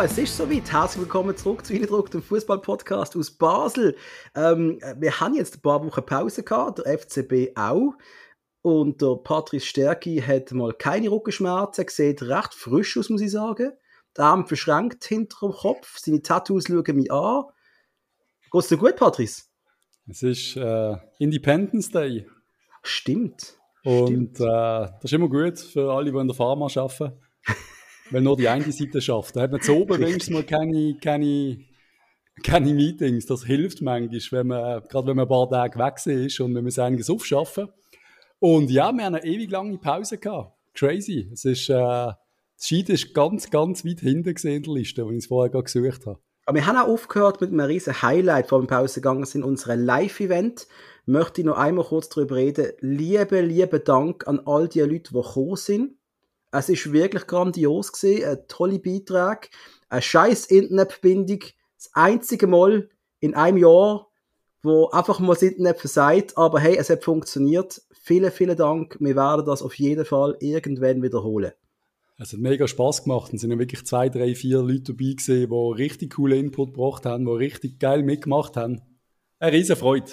[0.00, 0.72] Es ist soweit.
[0.72, 3.94] Herzlich willkommen zurück zu Eindruck, dem Fußball-Podcast aus Basel.
[4.34, 7.92] Ähm, wir haben jetzt ein paar Wochen Pause gehabt, der FCB auch.
[8.62, 13.72] Und der Patrice Stärki hat mal keine Rückenschmerzen, sieht recht frisch aus, muss ich sagen.
[14.16, 17.44] Der Arm verschränkt hinter dem Kopf, seine Tattoos schauen mich an.
[18.50, 19.44] Geht's dir gut, Patrice?
[20.08, 22.26] Es ist äh, Independence Day.
[22.82, 23.56] Stimmt.
[23.84, 24.40] Und Stimmt.
[24.40, 27.12] Äh, das ist immer gut für alle, die in der Pharma arbeiten.
[28.10, 29.36] weil nur die eine Seite schafft.
[29.36, 31.58] Da hat man zu oben wenigstens mal keine, keine,
[32.42, 33.26] keine Meetings.
[33.26, 36.64] Das hilft manchmal, wenn man, gerade wenn man ein paar Tage weg ist und wenn
[36.64, 37.68] wir es einiges aufschaffen.
[38.38, 40.58] Und ja, wir haben eine ewig lange Pause gehabt.
[40.74, 41.30] Crazy.
[41.32, 42.18] Es ist, äh, das
[42.58, 45.64] Schied ist ganz, ganz weit hinten gesehen in der Liste, wenn ich es vorher gerade
[45.64, 46.18] gesucht habe.
[46.44, 49.84] Aber wir haben auch aufgehört mit einem riesen Highlight vor dem Pause gegangen sind, unserem
[49.84, 50.66] Live-Event.
[51.06, 52.72] Möchte ich noch einmal kurz darüber reden.
[52.80, 55.94] Liebe, liebe Dank an all die Leute, die gekommen sind.
[56.52, 59.48] Es ist wirklich grandios gesehen, ein toller Beitrag,
[59.88, 61.40] eine scheiß Internetverbindung,
[61.76, 64.08] das einzige Mal in einem Jahr,
[64.62, 67.82] wo einfach mal das Internet versagt, aber hey, es hat funktioniert.
[67.90, 68.96] Vielen, vielen Dank.
[69.00, 71.52] Wir werden das auf jeden Fall irgendwann wiederholen.
[72.18, 73.32] Es hat mega Spaß gemacht.
[73.32, 77.06] Es sind ja wirklich zwei, drei, vier Leute dabei gewesen, die richtig coole Input gebracht
[77.06, 78.82] haben, die richtig geil mitgemacht haben.
[79.40, 80.12] Eine riesen Freude.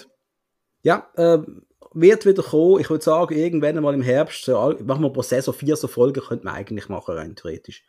[0.81, 2.79] Ja, ähm, wird wieder kommen.
[2.79, 6.21] Ich würde sagen, irgendwann mal im Herbst, so, machen wir pro Saison vier so Folgen,
[6.21, 7.83] könnte man eigentlich machen, rein theoretisch.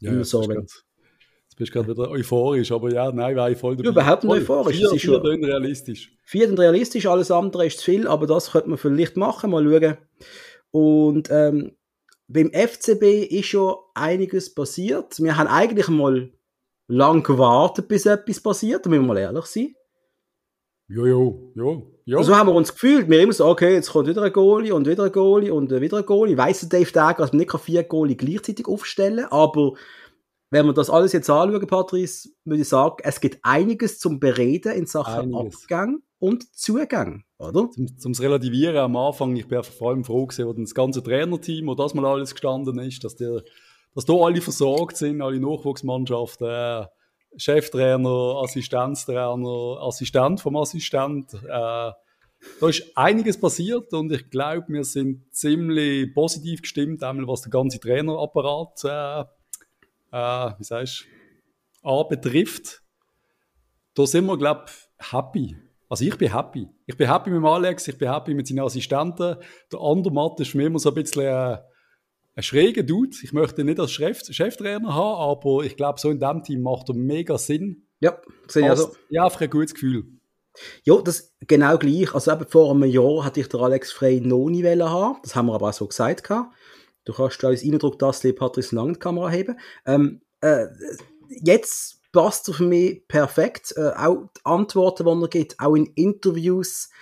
[0.00, 0.66] Ja, Immer so, wenn,
[1.54, 3.88] Jetzt bist du gerade wieder euphorisch, aber ja, nein, war ich voll dabei.
[3.88, 4.76] Überhaupt nicht euphorisch.
[4.76, 6.16] Vier, vier schon realistisch.
[6.24, 9.62] Vier sind realistisch, alles andere ist zu viel, aber das könnte man vielleicht machen, mal
[9.62, 9.96] schauen.
[10.72, 11.76] Und ähm,
[12.26, 15.22] beim FCB ist schon einiges passiert.
[15.22, 16.32] Wir haben eigentlich mal
[16.88, 19.76] lang gewartet, bis etwas passiert, da müssen wir mal ehrlich sein.
[20.88, 21.52] Jo, jo,
[22.04, 22.22] jo.
[22.22, 23.08] So haben wir uns gefühlt.
[23.08, 25.98] Wir immer so, okay, jetzt kommt wieder ein Goalie und wieder ein Goalie und wieder
[25.98, 26.36] ein Goalie.
[26.36, 29.72] Weiss Dave Dagger, dass man nicht vier Goalie gleichzeitig aufstellen kann, aber
[30.50, 34.72] wenn wir das alles jetzt anschauen, Patrice, würde ich sagen, es gibt einiges zum Bereden
[34.72, 35.62] in Sachen einiges.
[35.62, 37.68] Abgang und Zugang, oder?
[37.70, 41.66] Zum, zum Relativieren am Anfang, ich bin vor allem froh gewesen, wo das ganze Trainerteam,
[41.66, 43.42] wo das mal alles gestanden ist, dass, der,
[43.94, 46.86] dass da alle versorgt sind, alle Nachwuchsmannschaften, äh,
[47.36, 51.34] Cheftrainer, Assistenztrainer, Assistent vom Assistent.
[51.34, 51.92] Äh,
[52.60, 57.50] da ist einiges passiert und ich glaube, wir sind ziemlich positiv gestimmt, einmal was der
[57.50, 59.20] ganze Trainerapparat, äh,
[60.12, 61.04] äh, wie sagst
[61.82, 62.82] anbetrifft.
[63.94, 65.56] Da sind wir, glaube ich, happy.
[65.88, 66.68] Also ich bin happy.
[66.86, 69.36] Ich bin happy mit Alex, ich bin happy mit seinen Assistenten.
[69.72, 71.58] Der andere Matt ist für mich immer so ein bisschen...
[72.36, 73.16] Ein schräger Dude.
[73.22, 76.62] Ich möchte ihn nicht als Chef, Cheftrainer haben, aber ich glaube, so in diesem Team
[76.62, 77.86] macht er mega Sinn.
[78.00, 78.94] Ja, sehe ich also.
[79.08, 80.04] Ja, einfach ein gutes Gefühl.
[80.84, 82.14] Ja, das genau gleich.
[82.14, 85.18] Also eben vor einem Jahr hatte ich der Alex Frey noch nie haben.
[85.22, 86.28] Das haben wir aber auch so gesagt.
[87.04, 89.58] Du kannst als Eindruck das Patrice Lang die Kamera heben.
[89.86, 90.66] Ähm, äh,
[91.28, 93.74] jetzt passt er für mich perfekt.
[93.76, 96.94] Äh, auch die Antworten, die er gibt, auch in Interviews, er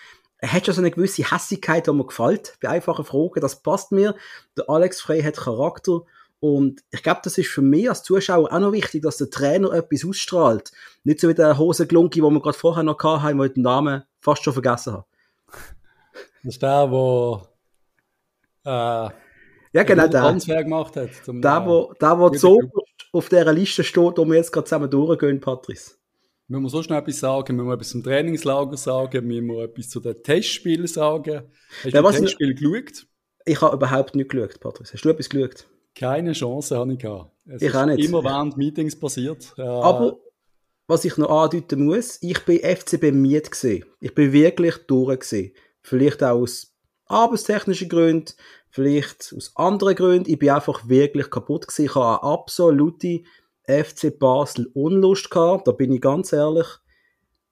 [0.49, 3.41] hat schon so eine gewisse Hässigkeit, die mir gefällt, bei einfachen Fragen.
[3.41, 4.15] Das passt mir.
[4.57, 6.03] Der Alex Frey hat Charakter.
[6.41, 9.73] Und ich glaube, das ist für mich als Zuschauer auch noch wichtig, dass der Trainer
[9.73, 10.73] etwas ausstrahlt.
[11.05, 14.03] Nicht so wie der Hosenglunki, wo wir gerade vorher noch hatten, wo ich den Namen
[14.21, 15.05] fast schon vergessen habe.
[16.43, 17.43] Das ist der, der
[18.65, 19.11] äh,
[19.73, 20.21] ja, genau der.
[20.21, 21.11] Transfer gemacht hat.
[21.25, 22.59] Zum, der, wo, der, wo so
[23.13, 25.93] auf dieser Liste steht, wo wir jetzt gerade zusammen durchgehen, Patrice.
[26.49, 27.57] Müssen wir so schnell etwas sagen?
[27.57, 29.27] Müssen wir etwas zum Trainingslager sagen?
[29.27, 31.43] Müssen wir etwas zu den Testspielen sagen?
[31.85, 33.07] Hast ja, du das Testspiel geschaut?
[33.45, 34.93] Ich habe überhaupt nicht geschaut, Patrice.
[34.95, 35.67] Hast du etwas geschaut?
[35.95, 37.33] Keine Chance habe ich gehabt.
[37.47, 38.05] Es ich auch nicht.
[38.05, 39.53] immer während Meetings passiert.
[39.59, 40.19] Äh, Aber
[40.87, 43.85] was ich noch andeuten muss, ich bin FCB Miet gesehen.
[44.01, 45.53] Ich bin wirklich durch gesehen.
[45.81, 46.73] Vielleicht auch aus
[47.07, 48.33] arbeitstechnischen Gründen,
[48.69, 50.31] vielleicht aus anderen Gründen.
[50.31, 51.87] Ich bin einfach wirklich kaputt gewesen.
[51.87, 53.23] Ich habe eine absolute
[53.73, 56.67] FC Basel Unlust gehabt, da bin ich ganz ehrlich.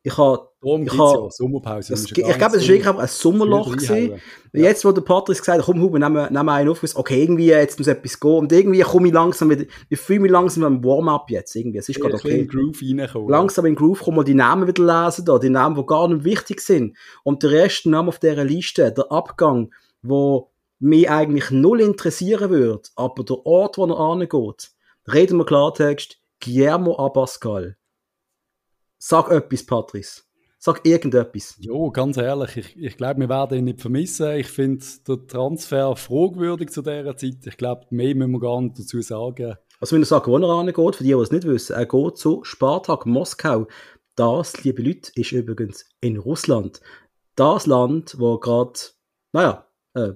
[0.02, 1.94] Ich habe Darum ich habe, ja Sommerpause.
[1.94, 3.76] Ich glaube, es war wirklich ein Sommerloch.
[3.80, 4.16] Ja.
[4.52, 7.78] Jetzt, wo der Patrick gesagt hat, komm, Huber, nehmen, nehmen einen auf, okay, irgendwie, jetzt
[7.78, 8.30] muss etwas gehen.
[8.30, 11.78] Und irgendwie komme ich langsam wieder, ich fühle mich langsam im Warm-up jetzt, irgendwie.
[11.78, 12.40] Es ist gerade okay.
[12.40, 13.30] In Groove reinkommen.
[13.30, 16.24] Langsam in Groove kommen wir die Namen wieder lesen da, die Namen, die gar nicht
[16.24, 16.94] wichtig sind.
[17.24, 19.72] Und der Rest Name auf dieser Liste, der Abgang,
[20.02, 24.72] wo mich eigentlich null interessieren würde, aber der Ort, wo er angeht,
[25.06, 27.76] reden wir Klartext, Guillermo Abascal.
[28.98, 30.22] Sag etwas, Patrice.
[30.58, 31.56] Sag irgendetwas.
[31.58, 34.36] Jo, ganz ehrlich, ich, ich glaube, wir werden ihn nicht vermissen.
[34.36, 37.46] Ich finde den Transfer fragwürdig zu dieser Zeit.
[37.46, 39.56] Ich glaube, mehr müssen wir gar nicht dazu sagen.
[39.80, 42.18] Also, wenn ich sage, wo er angeht, für die, die es nicht wissen, er geht
[42.18, 43.68] zu Spartak Moskau.
[44.16, 46.82] Das, liebe Leute, ist übrigens in Russland.
[47.36, 48.78] Das Land, wo gerade,
[49.32, 50.12] naja, äh,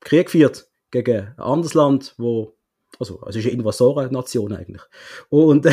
[0.00, 2.56] Krieg führt gegen ein anderes Land, wo
[3.04, 4.82] also, es ist eine Invasorennation eigentlich.
[5.28, 5.66] Und,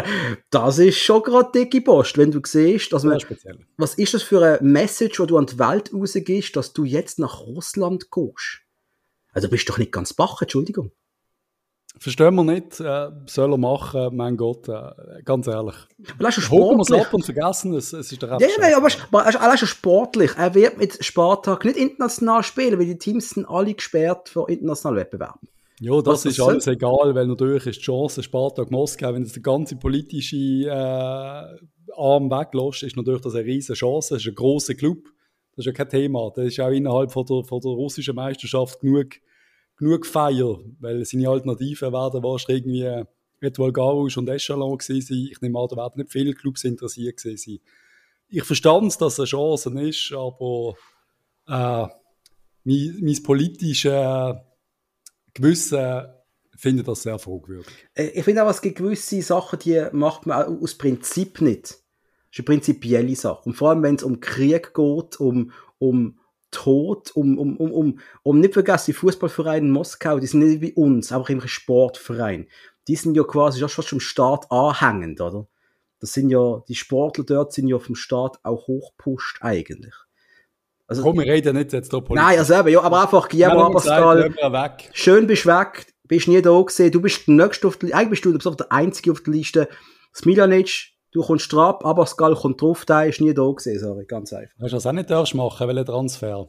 [0.50, 3.58] das ist schon gerade dicke Post, wenn du siehst, dass man, speziell.
[3.76, 7.18] was ist das für eine Message, die du an die Welt rausgehst, dass du jetzt
[7.18, 8.62] nach Russland gehst?
[9.32, 10.92] Also bist du doch nicht ganz bach, Entschuldigung.
[11.98, 15.74] Verstehen wir nicht, äh, soll er machen, mein Gott, äh, ganz ehrlich.
[16.18, 17.06] Weil er ist Holen wir es sportlich.
[17.06, 19.68] ab und vergessen es, es ist der Ja, ja, aber aber er ist allein schon
[19.68, 20.32] sportlich.
[20.36, 25.00] Er wird mit Spartak nicht international spielen, weil die Teams sind alle gesperrt für internationale
[25.00, 25.38] Wettbewerbe.
[25.80, 29.42] Ja, das ist alles egal, weil natürlich ist die Chance, Spartak Moskau, wenn das der
[29.42, 34.14] ganze politische äh, Arm weglässt, ist natürlich das eine riesige Chance.
[34.14, 35.04] Das ist ein grosser Club.
[35.54, 36.32] Das ist ja kein Thema.
[36.34, 39.16] Das ist auch innerhalb von der, von der russischen Meisterschaft genug,
[39.76, 43.04] genug Feier, weil seine Alternativen werden wahrscheinlich irgendwie
[43.40, 45.28] Etoile Garous und Echelon gewesen sein.
[45.30, 47.58] Ich nehme an, da werden nicht viele Clubs interessiert gewesen sein.
[48.28, 50.74] Ich verstand es, dass es eine Chance ist, aber
[51.46, 51.86] äh,
[52.64, 54.36] mein, mein politisches
[55.36, 56.06] Gewissen
[56.56, 57.66] findet das sehr fragwürdig.
[57.94, 61.64] Äh, Ich finde auch, es gibt gewisse Sachen, die macht man aus Prinzip nicht.
[61.64, 61.80] Das
[62.32, 63.42] ist eine prinzipielle Sache.
[63.44, 66.18] Und vor allem, wenn es um Krieg geht, um, um
[66.50, 70.60] Tod, um, um, um, um, um nicht vergessen, die Fußballvereine in Moskau, die sind nicht
[70.60, 72.48] wie uns, immer ein Sportverein.
[72.88, 75.48] Die sind ja quasi schon fast vom Staat anhängend, oder?
[75.98, 79.94] Das sind ja, die Sportler dort sind ja vom Staat auch hochpusht eigentlich.
[80.88, 84.00] Also, Komm, wir reden nicht jetzt hier nein, also eben, ja, aber einfach, Guillermo sagt,
[84.00, 88.10] Abascal, schön bist weg, bist nie da gewesen, du bist der Nächste auf der, eigentlich
[88.10, 89.68] bist du bis auf der Einzige auf der Liste.
[90.14, 94.54] Smiljanic, du kommst drauf, Abascal kommt drauf, der ist nie da gewesen, sorry, ganz einfach.
[94.60, 96.48] Hast du das auch nicht darfst machen, welchen Transfer?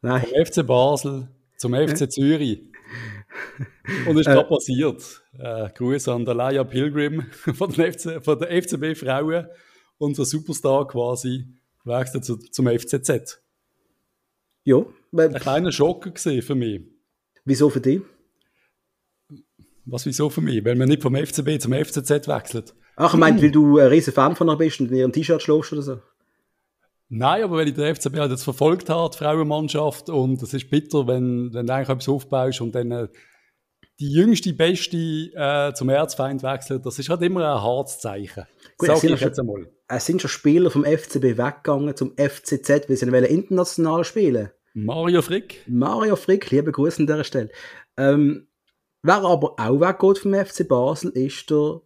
[0.00, 0.22] Nein.
[0.22, 2.62] Vom FC Basel zum FC Zürich.
[4.08, 4.32] Und ist Äh.
[4.34, 5.22] gerade passiert.
[5.38, 9.46] Äh, Grüße an der Laia Pilgrim von, FC, von der FCB Frauen,
[9.98, 11.44] unser Superstar quasi,
[11.84, 13.42] wechselt zu, zum FCZ.
[14.64, 14.84] Ja,
[15.16, 16.82] Ein kleiner Schock gesehen für mich.
[17.44, 18.00] wieso für dich?
[19.86, 20.64] Was wieso für mich?
[20.64, 22.74] Weil man nicht vom FCB zum FCZ wechselt.
[22.96, 25.40] Ach, ich meine, weil du ein riesen Fan von ihr bist und in ihrem T-Shirt
[25.40, 26.00] schläfst oder so.
[27.08, 30.68] Nein, aber weil ich den FCB halt jetzt verfolgt habe, die Frauenmannschaft, und es ist
[30.68, 33.08] bitter, wenn, wenn du eigentlich etwas aufbaust und dann äh,
[33.98, 38.44] die jüngste, beste äh, zum Erzfeind wechselt, das ist halt immer ein hartes Zeichen.
[38.78, 39.68] Gut, Sag es sind jetzt einmal.
[39.88, 44.50] Es sind schon Spieler vom FCB weggegangen zum FCZ, weil sie wollen international spielen.
[44.72, 47.50] Mario Frick, Mario Frick, liebe Grüße an dieser Stelle.
[47.96, 48.46] Ähm,
[49.02, 51.80] wer aber auch weggeht vom FC Basel, ist der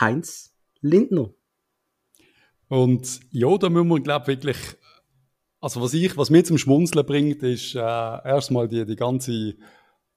[0.00, 1.30] Heinz Lindner.
[2.68, 4.56] Und ja, da müssen wir, glaube ich, wirklich,
[5.60, 9.54] also was ich, was mir zum Schmunzeln bringt, ist äh, erstmal die, die ganze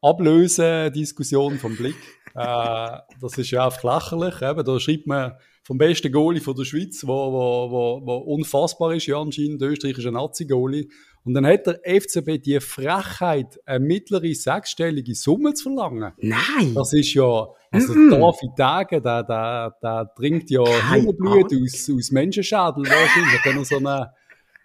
[0.01, 1.95] Ablöse-Diskussion vom Blick.
[2.33, 4.41] Äh, das ist ja einfach lächerlich.
[4.41, 5.33] Eben, da schreibt man
[5.67, 9.71] vom besten Goalie von der Schweiz, wo, wo, wo, wo unfassbar ist, ja anscheinend, der
[9.71, 10.87] österreichische Nazi-Goalie.
[11.25, 16.13] Und dann hat der FCB die Frechheit, eine mittlere sechsstellige Summe zu verlangen.
[16.19, 16.73] Nein!
[16.73, 18.11] Das ist ja, also Mhm.
[18.11, 21.17] David Tage, der, der, der trinkt ja Ahnung.
[21.19, 24.11] aus, aus Menschenschädel wahrscheinlich, wenn er so eine,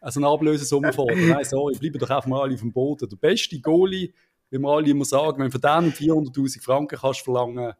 [0.09, 1.19] so eine Ablösesumme fordert.
[1.19, 3.09] Nein, sorry, bleiben doch einfach mal alle auf dem Boden.
[3.09, 4.13] Der beste Goalie,
[4.51, 7.73] wie wir alle immer sagen, wenn du von denen 400'000 Franken kannst verlangen,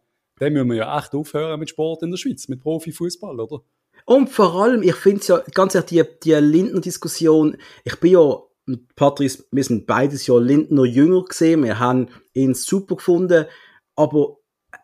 [0.43, 3.63] dann müssen wir ja echt aufhören mit Sport in der Schweiz, mit Profifußball, oder?
[4.05, 8.43] Und vor allem, ich finde es ja, ganz ehrlich, die, die Lindner-Diskussion, ich bin ja
[8.97, 13.47] Patrice, wir sind beides ja Lindner jünger gesehen, wir haben ihn super gefunden,
[13.95, 14.39] aber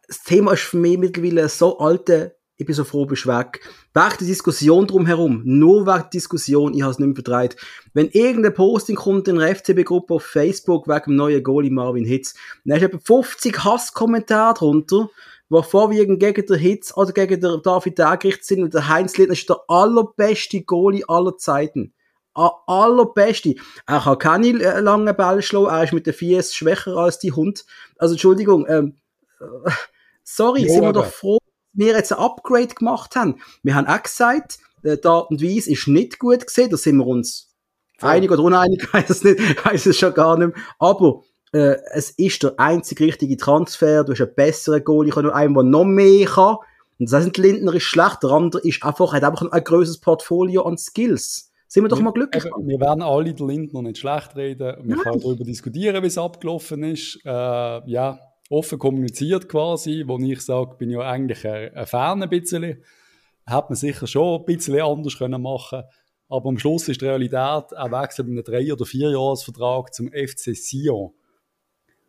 [0.07, 3.61] das Thema ist für mich mittlerweile so alte, ich bin so froh, bist weg.
[3.95, 7.57] Wegen der Diskussion drumherum, nur wegen der Diskussion, ich habe es nicht mehr verdreht.
[7.95, 12.35] Wenn irgendein Posting kommt in der FCB-Gruppe auf Facebook wegen dem neuen Goalie Marvin Hitz,
[12.65, 15.09] dann hast du etwa 50 Hasskommentare drunter,
[15.51, 19.33] die vorwiegend gegen den Hitz oder gegen den David Dagericht sind und der Heinz Lindner
[19.35, 21.95] ist der allerbeste Goalie aller Zeiten.
[22.35, 23.55] A allerbeste.
[23.87, 27.33] Er kann keine äh, langen Bälle schlagen, er ist mit den Fies schwächer als die
[27.33, 27.65] Hund.
[27.99, 28.97] Also Entschuldigung, ähm,
[29.41, 29.71] äh,
[30.23, 33.41] sorry, Ja, sind wir aber- doch froh, dass wir jetzt ein Upgrade gemacht haben.
[33.63, 37.07] Wir haben auch gesagt, die Art und Weise ist nicht gut gesehen, da sind wir
[37.07, 37.53] uns
[37.99, 38.11] Voll.
[38.11, 40.65] einig oder uneinig, weiß es nicht, weiß es schon gar nicht mehr.
[40.79, 44.05] Aber äh, es ist der einzig richtige Transfer.
[44.05, 46.57] Du hast einen besseren Goalie, können, einen, der noch mehr kann.
[46.99, 49.99] Und das heißt, der Lindner ist schlecht, der andere ist einfach, hat einfach ein größeres
[50.01, 51.53] Portfolio an Skills.
[51.69, 52.45] Sind wir doch mal glücklich.
[52.45, 54.77] Eben, wir werden alle den Lindner nicht schlecht reden.
[54.83, 55.05] Wir Nein.
[55.05, 57.21] können darüber diskutieren, wie es abgelaufen ist.
[57.25, 62.29] Äh, ja, offen kommuniziert quasi, wo ich sage, bin ja eigentlich ein, ein Fan ein
[62.31, 62.83] bisschen.
[63.47, 65.83] Hat man sicher schon ein bisschen anders können machen
[66.29, 70.57] Aber am Schluss ist die Realität, er wechselt mit einem Drei- oder Vierjahresvertrag zum FC
[70.57, 71.13] Sion.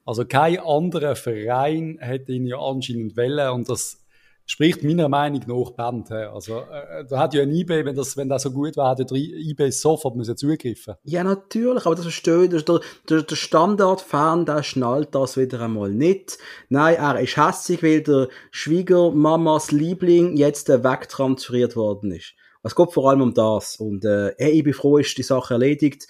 [0.10, 4.04] Also kein anderer Verein hätte ihn ja anscheinend wollen und das
[4.48, 6.12] spricht meiner Meinung nach Band.
[6.12, 9.14] Also, äh, da hat ja ein eBay, wenn das, wenn das so gut wäre, hätte
[9.14, 10.96] eBay sofort müssen zugreifen.
[11.04, 12.66] Ja, natürlich, aber das verstehe ich.
[12.66, 16.40] Der, der, der Standard-Fan, der schnallt das wieder einmal nicht.
[16.70, 22.34] Nein, er ist hässlich, weil der Schwiegermamas Liebling jetzt wegtransferiert worden ist.
[22.64, 23.76] Es geht vor allem um das.
[23.76, 26.08] Und äh, ich bin froh, ist die Sache erledigt.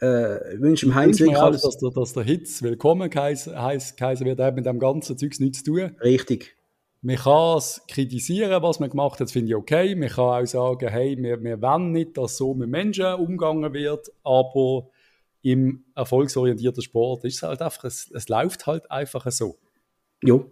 [0.00, 1.62] Äh, ich wünsche dem Heinz wirklich alles.
[1.62, 5.72] Dass der, dass der Hitz willkommen geheißen wird, hat mit dem ganzen Zeugs nichts zu
[5.72, 5.96] tun.
[6.02, 6.56] Richtig.
[7.02, 9.94] Man kann es kritisieren, was man gemacht hat, finde ich okay.
[9.94, 14.12] Man kann auch sagen, hey, wir, wir wollen nicht, dass so mit Menschen umgegangen wird,
[14.22, 14.90] aber
[15.42, 19.56] im erfolgsorientierten Sport ist es halt einfach, es, es läuft halt einfach so.
[20.22, 20.50] Jo.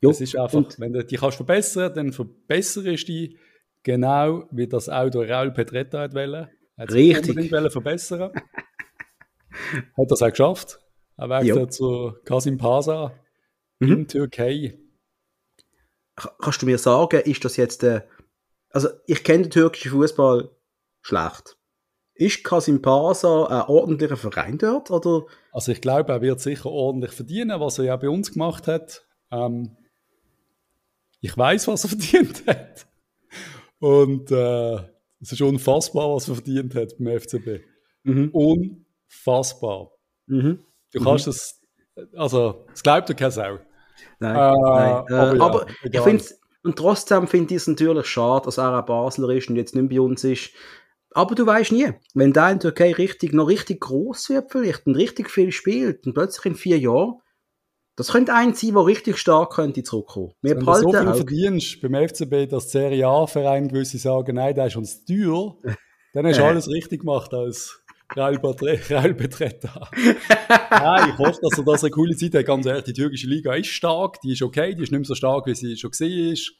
[0.00, 0.10] jo.
[0.10, 0.80] Es ist einfach, Und?
[0.80, 3.36] wenn du dich kannst verbessern, dann verbesserst du dich
[3.82, 6.48] genau wie das Auto Raul Petretta hat wollen.
[6.78, 7.36] Hat Richtig.
[7.36, 8.32] Unbedingt verbessern.
[9.96, 10.80] hat das auch geschafft.
[11.16, 13.12] Er wechselt zu Kasim Pasa
[13.80, 13.92] mhm.
[13.92, 14.78] in Türkei
[16.16, 18.08] kannst du mir sagen, ist das jetzt der,
[18.70, 20.50] also ich kenne den türkischen Fußball
[21.00, 21.56] schlecht.
[22.14, 24.90] Ist Kasim Pasa ein ordentlicher Verein dort?
[24.90, 25.26] Oder?
[25.50, 29.06] Also ich glaube, er wird sicher ordentlich verdienen, was er ja bei uns gemacht hat.
[29.30, 29.76] Ähm,
[31.20, 32.86] ich weiß, was er verdient hat.
[33.78, 34.74] Und äh,
[35.20, 37.64] es ist unfassbar, was er verdient hat beim FCB.
[38.04, 38.28] Mhm.
[39.12, 39.90] Unfassbar.
[40.26, 40.64] Mhm.
[40.92, 41.30] Du kannst mhm.
[41.30, 41.60] es,
[42.14, 43.58] also, es glaubt dir keine Sau.
[44.18, 45.04] Nein, äh, nein.
[45.08, 46.24] Äh, aber, ja, aber ich finde
[46.64, 49.88] und trotzdem finde ich es natürlich schade, dass er ein Basler ist und jetzt nicht
[49.88, 50.50] bei uns ist.
[51.10, 54.86] Aber du weißt nie, wenn der in der Türkei richtig, noch richtig groß wird vielleicht
[54.86, 57.20] und richtig viel spielt und plötzlich in vier Jahren,
[57.96, 60.32] das könnte ein sein, der richtig stark könnte zurückkommen.
[60.40, 61.16] Wir wenn du so viel auch.
[61.16, 65.56] verdienst beim FCB, dass Serie A-Verein gewisse sagen, nein, der ist uns teuer,
[66.14, 67.81] dann hast du alles richtig gemacht als
[68.16, 69.88] Real Betreta.
[70.70, 72.46] Nein, ich hoffe, dass er das eine coole Zeit hat.
[72.46, 75.14] Ganz ehrlich, die türkische Liga ist stark, die ist okay, die ist nicht mehr so
[75.14, 76.52] stark, wie sie schon ist.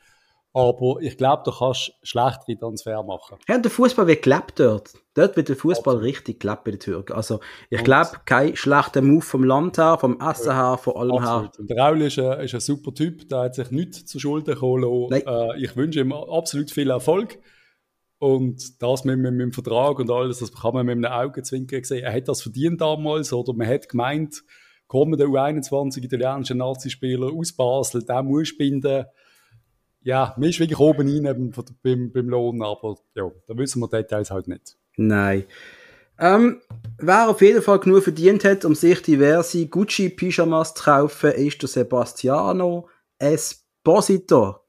[0.54, 3.38] Aber ich glaube, du kannst schlechtere Transfer machen.
[3.48, 4.90] Ja, der Fußball wird gelebt dort.
[5.14, 7.14] Dort wird der Fußball richtig gelebt bei den Türken.
[7.14, 7.40] Also,
[7.70, 11.42] ich glaube, kein schlechter Move vom Land her, vom Essen her, von allem absolut.
[11.42, 11.60] her.
[11.60, 14.54] Und der Raul ist ein, ist ein super Typ, der hat sich nichts zu Schulden
[14.54, 15.12] geholt.
[15.12, 17.38] Äh, ich wünsche ihm absolut viel Erfolg.
[18.22, 21.82] Und das mit, mit, mit, dem Vertrag und alles, das kann man mit einem Augenzwinkern
[21.82, 22.04] sehen.
[22.04, 24.44] Er hat das verdient damals, oder man hat gemeint,
[24.86, 29.06] kommen der U21 italienische Nazi-Spieler aus Basel, der muss binden.
[30.02, 33.88] Ja, man ist wirklich oben rein beim, beim, beim Lohn, aber ja, da wissen wir
[33.88, 34.76] Details halt nicht.
[34.96, 35.42] Nein.
[36.20, 36.60] Ähm,
[36.98, 41.68] wer auf jeden Fall genug verdient hat, um sich diverse Gucci-Pyjamas zu kaufen, ist der
[41.68, 42.88] Sebastiano
[43.18, 44.60] Esposito.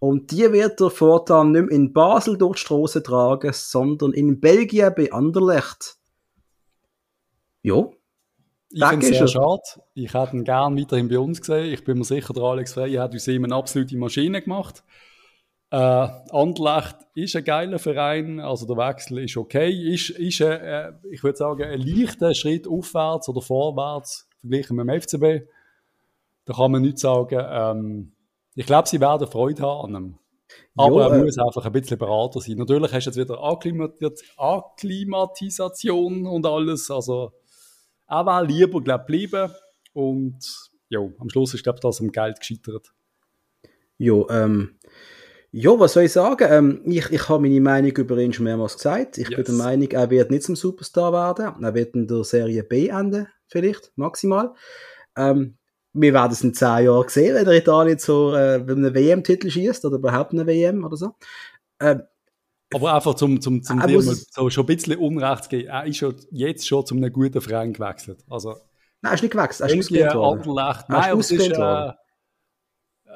[0.00, 4.40] Und die wird er fortan nicht mehr in Basel durch die Straße tragen, sondern in
[4.40, 5.96] Belgien bei Anderlecht.
[7.62, 7.86] Ja.
[8.70, 9.60] Ich finde es sehr schade.
[9.94, 11.72] Ich hätte ihn gerne weiterhin bei uns gesehen.
[11.72, 14.82] Ich bin mir sicher, der Alex Frey hat aus ihm eine absolute Maschine gemacht.
[15.70, 19.70] Äh, Anderlecht ist ein geiler Verein, also der Wechsel ist okay.
[19.70, 24.88] Ist, ist ein, äh, ich würde sagen, ein leichter Schritt aufwärts oder vorwärts verglichen mit
[24.88, 25.46] dem FCB.
[26.46, 27.44] Da kann man nicht sagen.
[27.50, 28.12] Ähm,
[28.54, 30.18] ich glaube, sie werden Freude haben an ihm.
[30.76, 32.56] Aber jo, er äh, muss einfach ein bisschen Berater sein.
[32.56, 33.42] Natürlich hast du jetzt wieder
[34.36, 36.90] Akklimatisation und alles.
[36.90, 37.32] Also,
[38.08, 39.52] er wäre lieber, glaube bleiben.
[39.92, 42.92] Und ja, am Schluss ist, glaube ich, das am Geld gescheitert.
[43.98, 44.78] Ja, ähm,
[45.52, 46.46] ja, was soll ich sagen?
[46.48, 49.18] Ähm, ich ich habe meine Meinung über ihn schon mehrmals gesagt.
[49.18, 49.36] Ich yes.
[49.36, 51.64] bin der Meinung, er wird nicht zum Superstar werden.
[51.64, 54.54] Er wird in der Serie B enden, vielleicht, maximal.
[55.16, 55.58] Ähm,
[55.92, 59.84] wir werden es in zehn Jahren sehen, wenn er Italien so äh, einen WM-Titel schießt
[59.84, 61.14] oder überhaupt eine WM oder so.
[61.80, 62.02] Ähm,
[62.72, 65.96] aber einfach zum, zum, zum mal so schon ein bisschen Unrecht zu geben, er ist
[65.96, 68.24] schon jetzt schon zu einem guten Verein gewechselt.
[68.28, 68.50] Also,
[69.02, 70.54] Nein, er ist nicht gewechselt, er ist ausgewählt worden.
[70.54, 71.94] Nein, ist ausgewählt worden.
[73.06, 73.10] Äh,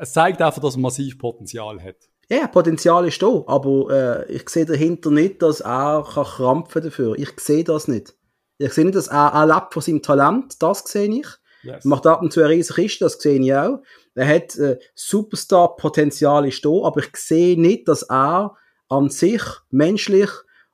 [0.00, 1.96] es zeigt einfach, dass er massiv Potenzial hat.
[2.28, 7.14] Ja, Potenzial ist da, aber äh, ich sehe dahinter nicht, dass er kann krampfen dafür.
[7.16, 8.16] Ich sehe das nicht.
[8.58, 11.28] Ich sehe nicht, dass er, er lebt von seinem Talent, das sehe ich.
[11.66, 11.84] Yes.
[11.84, 13.80] Macht ab und zu eine riesige Kiste, das sehe ich auch.
[14.14, 18.56] Er hat äh, Superstar-Potenzial ist da, aber ich sehe nicht, dass er
[18.88, 20.30] an sich menschlich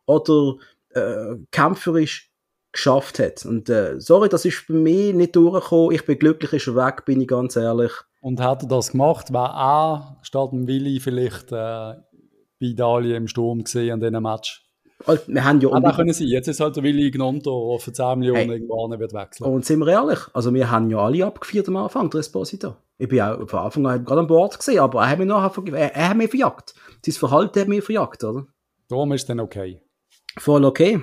[0.06, 0.56] oder
[0.90, 2.30] äh, kämpferisch
[2.72, 3.44] geschafft hat.
[3.44, 5.92] Und äh, sorry, das ist bei mir nicht durchgekommen.
[5.92, 7.92] Ich bin glücklich, ist er weg, bin ich ganz ehrlich.
[8.20, 11.94] Und hat er das gemacht, war er statt dem Willi vielleicht äh,
[12.60, 14.61] bei Italien im Sturm gesehen an diesem Match?
[15.06, 16.26] Also, wir haben ja Aber können sie.
[16.26, 18.58] Jetzt ist halt der Willi Gnonto, der für 10 Millionen hey.
[18.60, 19.46] irgendwann wird wechseln.
[19.46, 22.76] Und sind wir ehrlich, also wir haben ja alle abgeführt am Anfang, der Esposito.
[22.98, 25.62] Ich bin auch von Anfang an gerade an Bord gesehen, aber er hat mich nachher
[25.74, 26.74] er, er hat mich verjagt.
[27.04, 28.46] Sein Verhalten hat mich verjagt, oder?
[28.88, 29.80] Darum ist dann okay.
[30.38, 31.00] Voll okay.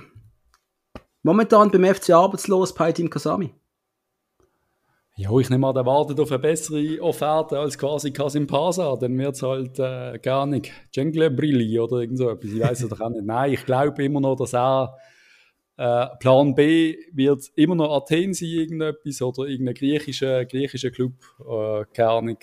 [1.24, 3.54] Momentan beim FC arbeitslos bei Team Kasami.
[5.20, 8.96] Ja, ich nehme an, der wartet auf eine bessere Offerte als quasi Kasim Pasa.
[8.96, 12.54] Dann wird es halt äh, gar nicht Cengle Brilli oder irgend so etwas.
[12.54, 13.26] Ich weiß es doch auch nicht.
[13.26, 14.96] Nein, ich glaube immer noch, dass er
[15.76, 21.12] äh, Plan B wird immer noch Athen sein, irgendetwas oder irgendein griechischer, griechischer Club.
[21.42, 22.38] Äh, keine Ahnung.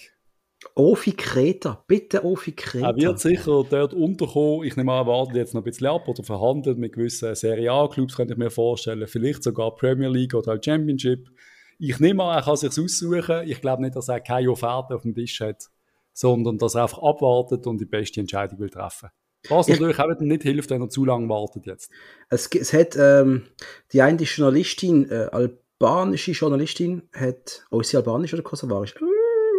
[0.75, 2.91] Ofi Kreta, bitte Ofi Kreta.
[2.91, 4.67] Er wird sicher dort unterkommen.
[4.67, 7.73] Ich nehme an, er wartet jetzt noch ein bisschen ab oder verhandelt mit gewissen Serie
[7.73, 9.07] A-Clubs, könnte ich mir vorstellen.
[9.07, 11.31] Vielleicht sogar Premier League oder halt Championship.
[11.79, 13.43] Ich nehme an, er kann sich aussuchen.
[13.47, 15.65] Ich glaube nicht, dass er keine Offerte auf dem Tisch hat,
[16.13, 19.11] sondern dass er einfach abwartet und die beste Entscheidung will treffen.
[19.49, 21.91] Was natürlich auch nicht hilft, wenn er zu lange wartet jetzt.
[22.31, 23.47] Es, es hat ähm,
[23.93, 28.97] die eine Journalistin, äh, albanische Journalistin, hat, oh, ist sie albanisch oder kosovarisch?
[28.97, 29.05] Äh,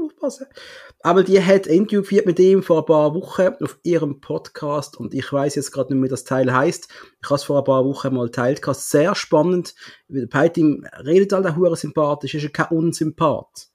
[0.06, 0.48] aufpassen.
[1.08, 4.98] Aber die hat ein Interview geführt mit ihm vor ein paar Wochen auf ihrem Podcast
[4.98, 6.90] und ich weiß jetzt gerade nicht mehr, wie das Teil heißt.
[7.22, 8.60] Ich habe es vor ein paar Wochen mal teilt.
[8.74, 9.74] Sehr spannend.
[10.10, 13.70] Bei ihm redet halt auch sympathisch, ist ja kein Unsympath.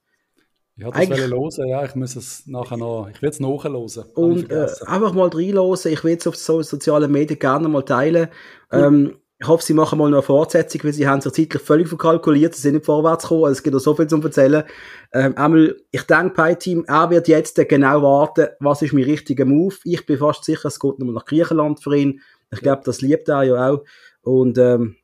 [0.75, 4.05] Ja, das will ich hören, ja, ich muss es nachher noch, ich will es nachhören.
[4.13, 8.29] Und äh, einfach mal reinhören, ich will es auf so sozialen Medien gerne mal teilen.
[8.71, 8.79] Mhm.
[8.79, 11.89] Ähm, ich hoffe, sie machen mal noch eine Fortsetzung, weil sie haben sich zeitlich völlig
[11.89, 14.63] verkalkuliert, sie sind nicht vorwärts gekommen, also es gibt noch so viel zu erzählen.
[15.11, 19.43] Ähm, einmal, ich denke, bei Team, er wird jetzt genau warten, was ist mein richtiger
[19.43, 19.75] Move.
[19.83, 22.21] Ich bin fast sicher, es geht nochmal nach Griechenland für ihn.
[22.53, 23.83] Ich glaube, das liebt er ja auch.
[24.21, 24.95] Und ähm,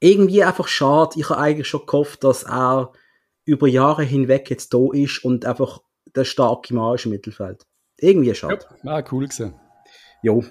[0.00, 1.12] irgendwie einfach schade.
[1.14, 2.90] Ich habe eigentlich schon gehofft, dass er
[3.44, 5.80] über Jahre hinweg jetzt da ist und einfach
[6.16, 7.64] der starke Mann ist im Mittelfeld.
[8.00, 8.66] Irgendwie schade.
[8.82, 9.54] Ja, ah, cool gesehen.
[10.22, 10.42] Jo.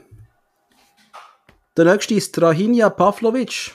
[1.75, 3.72] Der nächste ist Trahinja Pavlovic.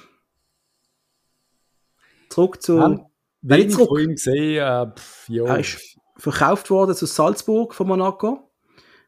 [2.31, 2.77] Zurück zu.
[2.77, 3.11] Ja,
[3.43, 3.89] wenig zurück.
[3.89, 4.63] von ihm gesehen.
[4.63, 8.51] Äh, pff, er ist verkauft worden zu Salzburg von Monaco.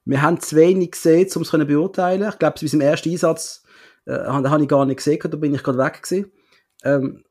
[0.04, 2.28] Wir haben zu wenig gesehen, um es zu beurteilen.
[2.28, 3.62] Ich glaube, bis im ersten Einsatz
[4.06, 6.32] äh, habe ich gar nicht gesehen, da bin ich gerade weg gewesen.
[6.82, 7.24] Ähm,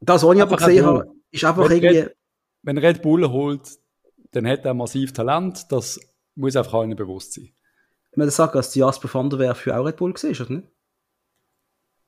[0.00, 1.98] das, was ich aber gesehen habe, ist einfach wenn irgendwie.
[2.00, 2.16] Red,
[2.62, 3.68] wenn Red Bull holt,
[4.32, 5.66] dann hat er massiv Talent.
[5.70, 5.98] Das
[6.34, 7.50] muss einfach allen bewusst sein.
[8.16, 10.68] Man sagt, dass die Jasper van der Werf für auch Red Bull war, oder nicht?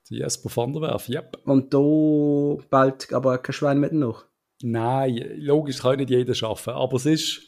[0.08, 1.08] Die Jasper van der Werf.
[1.08, 1.38] Yep.
[1.44, 4.26] Und da bald aber kein Schwein mit noch.
[4.62, 6.74] Nein, logisch kann nicht jeder schaffen.
[6.74, 7.42] Aber es ist.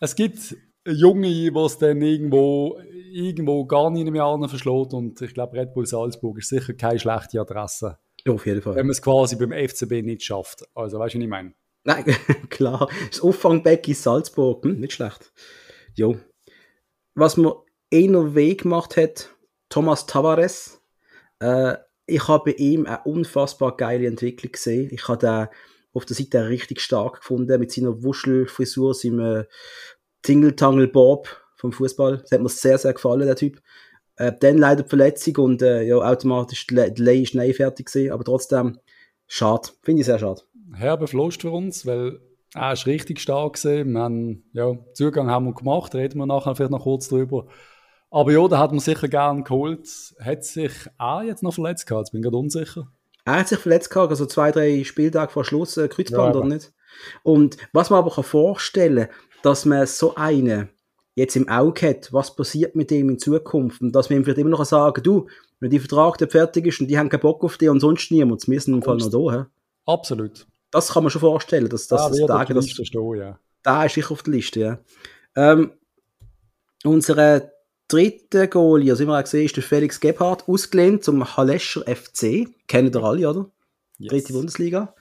[0.00, 0.56] Es gibt
[0.86, 2.78] Junge, die es dann irgendwo,
[3.12, 4.94] irgendwo gar nicht mehr verschlägt.
[4.94, 8.74] Und ich glaube, Red Bull Salzburg ist sicher keine schlechte Adresse ja, auf jeden Fall.
[8.74, 10.64] Wenn man es quasi beim FCB nicht schafft.
[10.74, 11.54] Also, weißt du, was ich meine?
[11.84, 12.04] Nein,
[12.50, 12.88] klar.
[13.10, 15.32] Das Auffangbeck in Salzburg, hm, nicht schlecht.
[15.94, 16.16] Jo.
[17.14, 19.34] Was mir einer Weg gemacht hat,
[19.68, 20.77] Thomas Tavares.
[21.40, 21.74] Äh,
[22.06, 24.88] ich habe bei ihm eine unfassbar geile Entwicklung gesehen.
[24.92, 25.48] Ich habe den
[25.92, 29.44] auf der Seite richtig stark gefunden mit seiner Wuschelfrisur, seinem äh,
[30.22, 32.18] Tingle-Tangle Bob vom Fußball.
[32.18, 33.60] Das hat mir sehr, sehr gefallen, der Typ.
[34.16, 38.12] Äh, dann leider die Verletzung und äh, ja, automatisch die Delay ist nicht fertig gewesen,
[38.12, 38.78] aber trotzdem
[39.26, 39.68] schade.
[39.82, 40.42] Finde ich sehr schade.
[40.74, 42.20] Herbe Verlust für uns, weil
[42.54, 46.82] er ist richtig stark haben, ja, Zugang haben wir gemacht, reden wir nachher vielleicht noch
[46.82, 47.46] kurz drüber.
[48.10, 49.88] Aber ja, da hat man sicher gern geholt.
[50.20, 52.06] Hat sich auch jetzt noch verletzt gehabt?
[52.06, 52.88] Jetzt bin ich gerade unsicher.
[53.24, 56.48] Er hat sich verletzt gehabt, also zwei, drei Spieltage vor Schluss, äh, Kreuzband ja, oder
[56.48, 56.72] nicht?
[57.22, 59.08] Und was man aber kann vorstellen,
[59.42, 60.70] dass man so eine
[61.14, 64.38] jetzt im Auge hat, was passiert mit dem in Zukunft und dass wir ihm vielleicht
[64.38, 65.26] immer noch sagen, du,
[65.60, 68.10] wenn die Vertrag dann fertig ist und die haben keinen Bock auf dich und sonst
[68.10, 69.36] niemand, wir sind im Fall noch da.
[69.36, 69.44] He?
[69.84, 70.46] Absolut.
[70.70, 73.38] Das kann man schon vorstellen, dass das, ja, das, das, das stehen, ja.
[73.62, 74.78] da ist sicher auf der Liste, ja.
[75.34, 75.72] Ähm,
[76.84, 77.52] unsere
[77.88, 82.48] dritte Goalie, also immer gesehen, ist der Felix Gebhardt, ausgelehnt zum Halescher FC.
[82.66, 83.50] Kennen ihr alle, oder?
[83.98, 84.10] Yes.
[84.10, 84.94] Dritte Bundesliga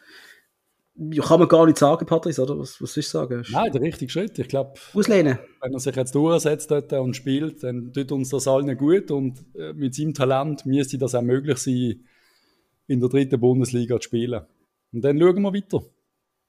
[1.22, 2.58] kann man gar nicht sagen, Patrice, oder?
[2.58, 3.44] Was, was soll ich sagen?
[3.52, 4.40] Nein, der richtige Schritt.
[4.40, 5.38] Ich glaube, Auslehnen.
[5.62, 9.46] wenn er sich jetzt durchsetzt dort und spielt, dann tut uns das allen gut und
[9.56, 12.04] äh, mit seinem Talent müsste das auch möglich sein,
[12.88, 14.42] in der dritten Bundesliga zu spielen.
[14.92, 15.84] Und dann schauen wir weiter.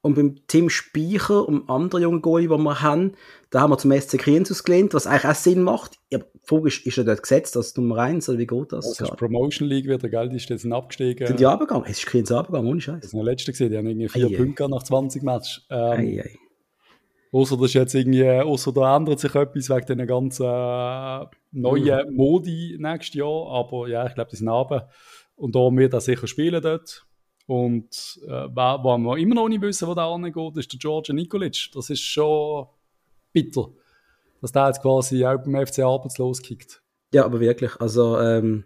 [0.01, 3.15] Und beim Tim Speicher und anderen jungen Goalie, die wir haben,
[3.51, 5.99] da haben wir zum SC Kriens ausgelehnt, was eigentlich auch Sinn macht.
[6.11, 8.97] Ja, Frage ist, ist er dort gesetzt als Nummer 1 oder wie geht das?
[8.97, 10.29] Das ist Promotion League wieder, gell?
[10.29, 11.27] Die ist jetzt abgestiegen.
[11.27, 11.85] Sind die abgegangen?
[11.87, 13.01] Es ist Kriens abgegangen, ohne Scheiß.
[13.01, 14.69] Das ist der letzte gesehen, die haben irgendwie vier ei, Punkte ei.
[14.69, 15.67] nach 20 Matches.
[15.69, 16.39] Ähm, ei, ei.
[17.33, 22.11] Außer das ist jetzt irgendwie, außer da ändert sich etwas wegen diesen ganzen äh, neuen
[22.11, 22.17] mhm.
[22.17, 23.49] Modi nächstes Jahr.
[23.49, 24.89] Aber ja, ich glaube, die sind runter.
[25.37, 27.08] Und da wird er sicher spielen dort.
[27.49, 31.71] Und äh, wo wir immer noch nicht wissen, wo der angeht, ist der George Nikolic.
[31.73, 32.67] Das ist schon
[33.33, 33.71] bitter,
[34.43, 36.83] dass der jetzt quasi auch beim FC arbeitslos kickt.
[37.15, 37.75] Ja, aber wirklich.
[37.81, 38.65] Also, ähm,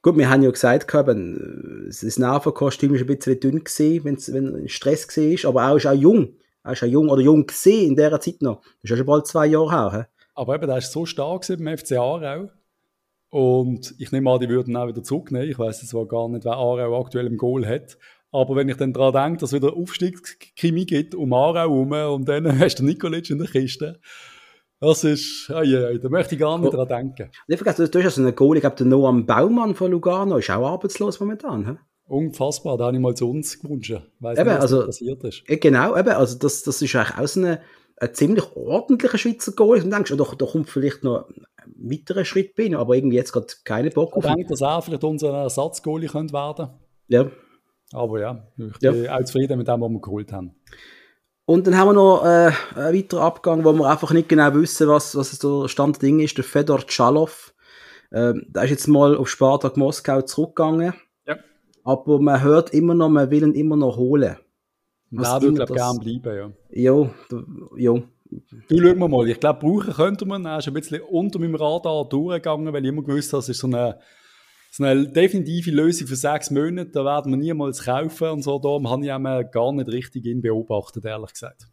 [0.00, 5.06] gut, wir haben ja gesagt, das Nervenkostüm ist ein bisschen dünn gewesen, wenn's, wenn Stress
[5.06, 6.34] war, aber er ist auch jung.
[6.62, 8.62] Er ist auch jung oder jung gesehen in dieser Zeit noch.
[8.62, 9.92] Das ist ja schon bald zwei Jahre her.
[9.92, 10.22] He?
[10.34, 12.48] Aber eben, der ist so stark beim FC Aarau.
[13.28, 15.50] Und ich nehme an, die würden auch wieder zurücknehmen.
[15.50, 17.98] Ich weiß zwar gar nicht, wer Aarau aktuell im Goal hat.
[18.34, 22.28] Aber wenn ich dann daran denke, dass es wieder Aufstiegskrimi gibt um Aarau herum und
[22.28, 24.00] dann hast du Nikolic in der Kiste.
[24.80, 27.30] Das ist, oh je, da möchte ich gar nicht dran denken.
[27.46, 30.50] Nicht vergessen, du hast also einen Goal, ich glaube, der Noam Baumann von Lugano ist
[30.50, 31.64] auch arbeitslos momentan.
[31.64, 31.72] He?
[32.08, 34.02] Unfassbar, da habe ich mal zu uns gewünscht.
[34.18, 35.44] Weiss eben, nicht, was also, passiert ist.
[35.46, 37.60] Genau, eben, also das, das ist eigentlich auch so eine,
[37.98, 39.80] ein ziemlich ordentlicher Schweizer Goal.
[39.80, 43.46] Und denkst, oh, da, kommt vielleicht noch ein weiterer Schritt bei aber irgendwie jetzt gerade
[43.62, 44.24] keine Bock auf.
[44.24, 46.70] Ich denke, dass er vielleicht unser Ersatzgoalie könnte werden.
[47.06, 47.30] Ja.
[47.94, 49.16] Aber ja, ich bin ja.
[49.16, 50.54] auch zufrieden mit dem, was wir geholt haben.
[51.46, 54.88] Und dann haben wir noch äh, einen weiteren Abgang, wo wir einfach nicht genau wissen,
[54.88, 56.36] was, was der Stand der Dinge ist.
[56.36, 57.28] Der Fedor Tschalow.
[58.12, 60.94] Ähm, der ist jetzt mal auf Spartak Moskau zurückgegangen.
[61.26, 61.36] Ja.
[61.84, 64.36] Aber man hört immer noch, man will ihn immer noch holen.
[65.10, 66.92] Was würde, glaube gerne bleiben, ja.
[66.96, 67.10] Ja,
[67.76, 68.02] ja.
[68.68, 69.28] Du, schauen wir mal.
[69.28, 70.44] Ich glaube, brauchen könnte man.
[70.46, 73.60] Er ist ein bisschen unter meinem Radar durchgegangen, weil ich immer gewusst habe, das ist
[73.60, 74.00] so eine
[74.76, 78.58] so eine definitive Lösung für sechs Monate, da werden wir niemals kaufen und so.
[78.58, 81.68] Darum habe ich auch gar nicht richtig ihn beobachtet, ehrlich gesagt.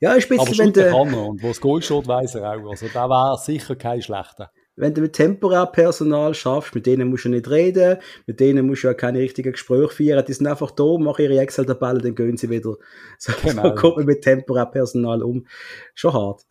[0.00, 0.90] Ja, ist ein bisschen, Aber wenn der...
[0.90, 1.28] kann er.
[1.28, 2.68] Und wo es Gold steht, weiss er auch.
[2.68, 4.50] Also da wäre sicher kein schlechter.
[4.76, 8.88] Wenn du mit Temporärpersonal schaffst, mit denen musst du nicht reden, mit denen musst du
[8.88, 12.50] ja keine richtigen Gespräche führen, die sind einfach da, machen ihre Excel-Tabelle, dann gehen sie
[12.50, 12.74] wieder.
[13.16, 13.62] So, genau.
[13.62, 15.46] so kommt man mit Temporärpersonal um.
[15.94, 16.42] Schon hart.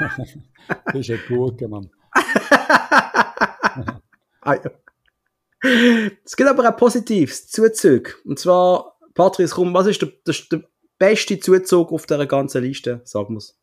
[0.00, 1.90] das ist ja gut, Mann.
[4.40, 4.70] ah, ja.
[6.24, 8.20] Es gibt aber auch Positives, Zuzug.
[8.24, 10.62] Und zwar, Patrice, komm, was ist der, der, der
[10.98, 13.58] beste Zuzug auf dieser ganzen Liste, sagen wir's?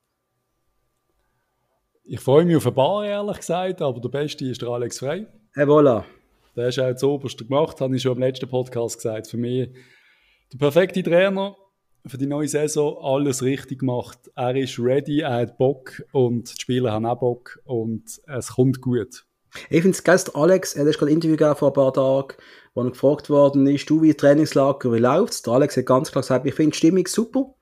[2.03, 5.27] Ich freue mich auf ein paar, ehrlich gesagt, aber der beste ist der Alex Frey.
[5.53, 6.05] Hey, voilà.
[6.55, 9.27] Der ist auch das Oberste gemacht, habe ich schon im letzten Podcast gesagt.
[9.27, 9.69] Für mich
[10.51, 11.55] der perfekte Trainer
[12.05, 14.19] für die neue Saison, alles richtig gemacht.
[14.35, 18.81] Er ist ready, er hat Bock und die Spieler haben auch Bock und es kommt
[18.81, 19.25] gut.
[19.69, 22.35] Ich finde es geil, Alex, er hat gerade ein Interview gegeben vor ein paar Tagen,
[22.73, 25.41] wo er gefragt worden ist, du wie Trainingslager, wie läuft's?
[25.41, 27.53] Der Alex hat ganz klar gesagt, ich finde die Stimmung super.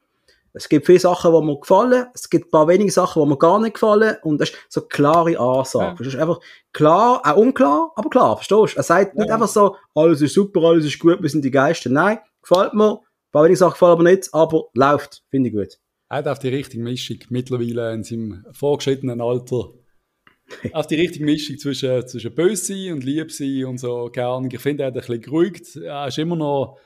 [0.54, 3.38] Es gibt viele Sachen, die mir gefallen, es gibt ein paar wenige Sachen, die mir
[3.38, 5.86] gar nicht gefallen und das ist so eine klare Ansage.
[5.86, 5.96] Ja.
[5.98, 6.40] Das ist einfach
[6.74, 8.80] klar, auch unklar, aber klar, verstehst du?
[8.80, 9.22] Er sagt ja.
[9.22, 11.92] nicht einfach so, alles ist super, alles ist gut, wir sind die Geister.
[11.92, 15.78] Nein, gefällt mir, ein paar wenige Sachen gefallen aber nicht, aber läuft, finde ich gut.
[16.10, 19.74] Er hat auch die richtige Mischung mittlerweile in seinem vorgeschrittenen Alter
[20.74, 24.52] auch die richtige Mischung zwischen, zwischen böse sein und lieb sein und so, keine Ahnung.
[24.52, 25.76] Ich finde, er hat ein bisschen geruhigt.
[25.76, 26.80] Er ist immer noch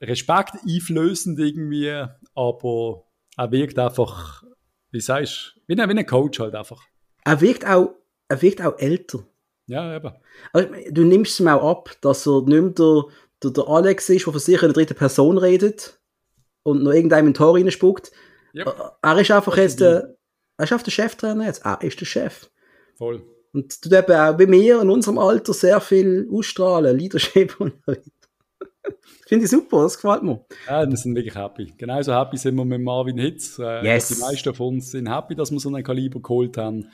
[0.00, 3.04] Respekt einflößend irgendwie, aber
[3.36, 4.44] er wirkt einfach,
[4.90, 6.82] wie sagst du, wie ein, wie ein Coach halt einfach.
[7.24, 7.94] Er wirkt auch,
[8.28, 9.26] er wirkt auch älter.
[9.66, 10.12] Ja, eben.
[10.52, 13.04] Also, du nimmst es mir auch ab, dass er nicht mehr der,
[13.42, 16.00] der, der Alex ist, der von sich in der dritten Person redet
[16.62, 18.10] und noch irgendeinem in den Tor reinspuckt.
[18.54, 18.96] Yep.
[19.02, 20.16] Er ist einfach jetzt der,
[20.56, 21.64] er ist einfach der Cheftrainer jetzt.
[21.64, 22.50] Er ist der Chef.
[23.00, 23.22] Voll.
[23.54, 27.94] Und du eben auch bei mir in unserem Alter sehr viel ausstrahlen, Leadership und so
[29.26, 30.44] Finde ich super, das gefällt mir.
[30.66, 31.72] Ja, wir sind wirklich happy.
[31.78, 33.58] Genauso happy sind wir mit Marvin Hitz.
[33.58, 34.08] Äh, yes.
[34.08, 36.90] Die meisten von uns sind happy, dass wir so einen Kaliber geholt haben.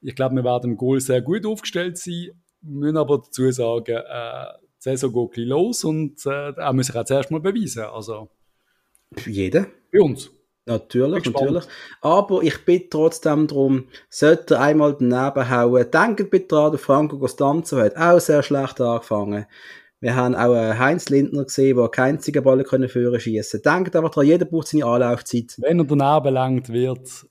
[0.00, 2.30] Ich glaube, wir werden im Goal sehr gut aufgestellt sein.
[2.60, 6.96] Wir müssen aber dazu sagen, äh, die Saison geht los und äh, er muss sich
[6.96, 7.82] auch zuerst mal beweisen.
[7.82, 8.28] Also,
[9.26, 9.66] Jeder?
[9.90, 10.30] Bei uns.
[10.68, 11.64] Natürlich, natürlich.
[12.02, 17.18] Aber ich bitte trotzdem darum, sollte er einmal daneben hauen, denkt bitte dran, der Franco
[17.18, 19.46] Costanzo hat auch sehr schlecht angefangen.
[20.00, 23.62] Wir haben auch Heinz Lindner gesehen, der keinen einzigen Ball können führen schießen.
[23.62, 25.56] Denkt einfach dran, jeder braucht seine Anlaufzeit.
[25.58, 27.26] Wenn er daneben lenkt, wird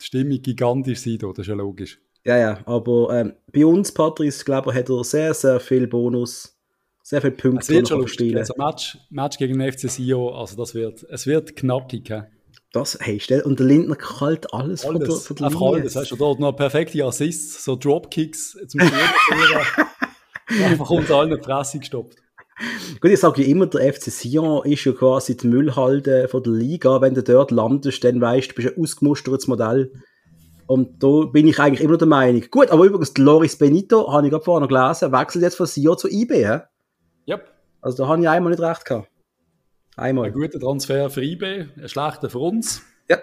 [0.00, 1.98] die Stimmung gigantisch sein, das ist ja logisch.
[2.24, 6.56] Ja, ja, aber ähm, bei uns, Patrice, glaube ich, hat er sehr, sehr viel Bonus,
[7.02, 7.60] sehr viele Punkte.
[7.60, 8.38] Es wird schon spielen.
[8.38, 12.08] Also Match, Match gegen den FC Sio, also das wird, es wird knackig.
[12.08, 12.22] He?
[12.76, 13.42] Das hast du.
[13.42, 14.84] Und der Lindner kalt alles, alles.
[14.84, 15.82] von der, von der Linie.
[15.82, 18.90] Alles, hast du dort noch perfekte Assists, so Dropkicks zum Spielen.
[20.64, 22.16] Einfach uns allen die Fresse gestoppt.
[23.00, 26.52] Gut, ich sage ja immer, der FC Sion ist ja quasi die Müllhalde von der
[26.52, 27.00] Liga.
[27.00, 29.92] Wenn du dort landest, dann weißt du, du bist ein ausgemustertes Modell.
[30.66, 32.44] Und da bin ich eigentlich immer der Meinung.
[32.50, 35.96] Gut, aber übrigens, Loris Benito, habe ich gerade vorher noch gelesen, wechselt jetzt von Sion
[35.96, 36.40] zu IB.
[36.40, 36.68] Ja?
[37.26, 37.50] Yep.
[37.80, 39.08] Also da habe ich einmal nicht recht gehabt.
[39.96, 40.26] Einmal.
[40.26, 42.82] Ein guter Transfer für IB, ein schlechter für uns.
[43.08, 43.18] Ja.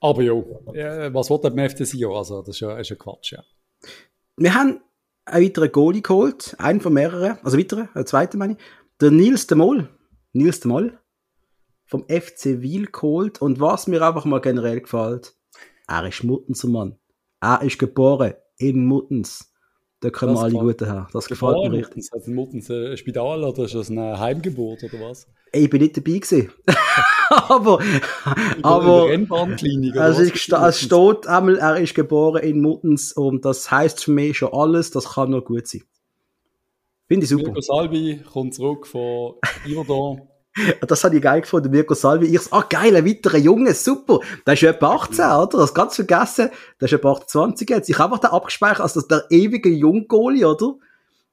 [0.00, 0.34] Aber ja,
[1.14, 2.04] was wird der FC sein?
[2.04, 3.42] Also, das ist ja, ist ja Quatsch, ja.
[4.36, 4.80] Wir haben
[5.24, 8.58] einen weiteren Goalie geholt, einen von mehreren, also weiteren, einen zweiten meine ich.
[9.00, 9.88] Der Nils de Moll.
[10.32, 10.98] Nils de Moll.
[11.86, 13.40] Vom FC Wiel geholt.
[13.40, 15.34] Und was mir einfach mal generell gefällt,
[15.86, 16.98] er ist Muttenser Mann.
[17.40, 19.52] Er ist geboren in Muttens.
[20.00, 21.08] Da können wir alle gut her.
[21.12, 21.98] Das gefällt mir richtig.
[21.98, 25.26] Ist das ein Spital oder ist das eine Heimgeburt oder was?
[25.52, 26.52] Ich bin nicht dabei gewesen.
[27.30, 27.80] aber,
[28.62, 29.08] aber,
[29.96, 34.38] also es, es steht einmal, er ist geboren in Muttens und das heißt für mich
[34.38, 35.82] schon alles, das kann nur gut sein.
[37.08, 37.44] Finde ich super.
[37.44, 39.34] Mirko Salvi kommt zurück von
[39.66, 40.28] Iverdon.
[40.86, 42.26] Das habe ich geil gefunden, Mirko Salvi.
[42.26, 44.20] Ich so, ah, geil, ein weiterer Junge, super.
[44.46, 45.58] Der ist etwa 18, oder?
[45.58, 46.50] Das ganz vergessen.
[46.80, 47.88] Der ist etwa 28 jetzt.
[47.88, 50.74] Ich habe einfach den abgespeichert als der ewige Junggoli, oder?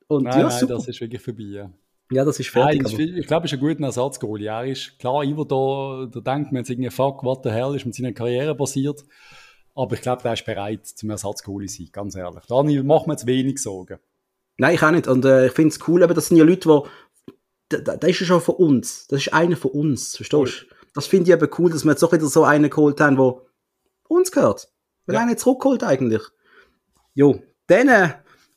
[0.08, 1.72] Und nein, ja, nein, das ist wirklich vorbei, ja.
[2.12, 2.84] Ja, das ist fertig.
[2.84, 4.48] Nein, ist, ich glaube, er ist ein guter Ersatzgoalie.
[4.48, 7.86] Er ist, klar, Iverdon, da, da denkt man jetzt irgendwie, fuck, was der Hell ist
[7.86, 9.04] mit seiner Karriere passiert.
[9.74, 12.44] Aber ich glaube, der ist bereit zum Ersatzgoalie sein, ganz ehrlich.
[12.48, 13.98] Da macht man jetzt wenig Sorgen.
[14.58, 15.08] Nein, ich auch nicht.
[15.08, 16.90] Und äh, ich finde es cool, aber das sind ja Leute, die,
[17.70, 19.08] da, da ist ja schon von uns.
[19.08, 20.76] Das ist einer von uns, verstehst du?
[20.94, 23.42] Das finde ich eben cool, dass wir jetzt doch wieder so einen geholt haben, der
[24.08, 24.70] uns gehört.
[25.06, 25.22] Weil ja.
[25.22, 26.22] einer zurückgeholt eigentlich.
[27.14, 28.10] Jo, dann äh,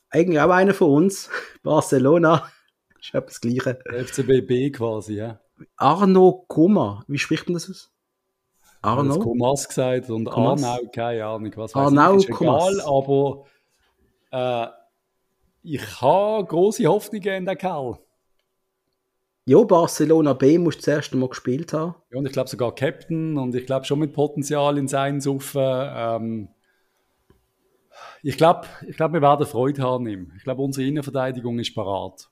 [0.09, 1.29] eigentlich auch einer von uns,
[1.63, 2.49] Barcelona.
[2.99, 3.79] ist ja das Gleiche.
[3.85, 5.39] FCBB quasi, ja.
[5.75, 7.91] Arno Kummer, wie spricht man das aus?
[8.81, 9.15] Arno?
[9.15, 10.63] Ich Komas gesagt und Komas.
[10.63, 13.45] Arnau, keine Ahnung, was weiß Arnau ich, ist egal, aber
[14.31, 14.67] äh,
[15.63, 17.99] ich habe große Hoffnungen in den Kerl.
[19.49, 21.95] Ja, Barcelona B muss das erste Mal gespielt haben.
[22.11, 25.63] Ja, und ich glaube sogar Captain und ich glaube schon mit Potenzial in seinen Suffen.
[25.65, 26.49] Ähm,
[28.21, 30.33] ich glaube, ich glaub, wir werden Freude haben ihm.
[30.37, 32.29] Ich glaube, unsere Innenverteidigung ist parat.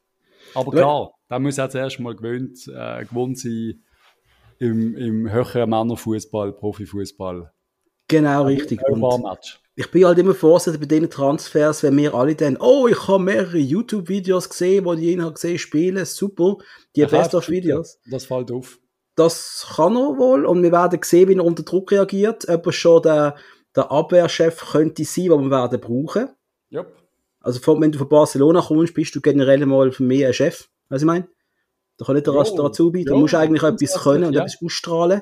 [0.53, 3.81] Aber klar, da muss er zuerst mal gewöhnt, äh, gewohnt sein
[4.59, 7.51] im, im höheren Männerfußball, Profifußball.
[8.09, 8.79] Genau, richtig.
[8.83, 9.01] Und
[9.79, 13.23] ich bin halt immer vorsichtig bei diesen Transfers, wenn wir alle dann, oh, ich habe
[13.23, 16.57] mehrere YouTube-Videos gesehen, wo die ihn gesehen spielen, super,
[16.95, 17.99] die Best-of-Videos.
[18.09, 18.79] Das fällt auf.
[19.15, 22.71] Das kann er wohl und wir werden sehen, wie er unter Druck reagiert, ob er
[22.71, 23.35] schon der,
[23.75, 26.29] der Abwehrchef könnte sein, den wir werden brauchen.
[26.71, 26.91] Yep.
[27.39, 31.03] Also wenn du von Barcelona kommst, bist du generell mal für mich ein Chef, was
[31.03, 31.27] ich meine?
[31.97, 33.09] Da kann nicht der Rast dazu bieten.
[33.11, 34.41] Du musst eigentlich etwas können und ja.
[34.41, 35.21] etwas ausstrahlen.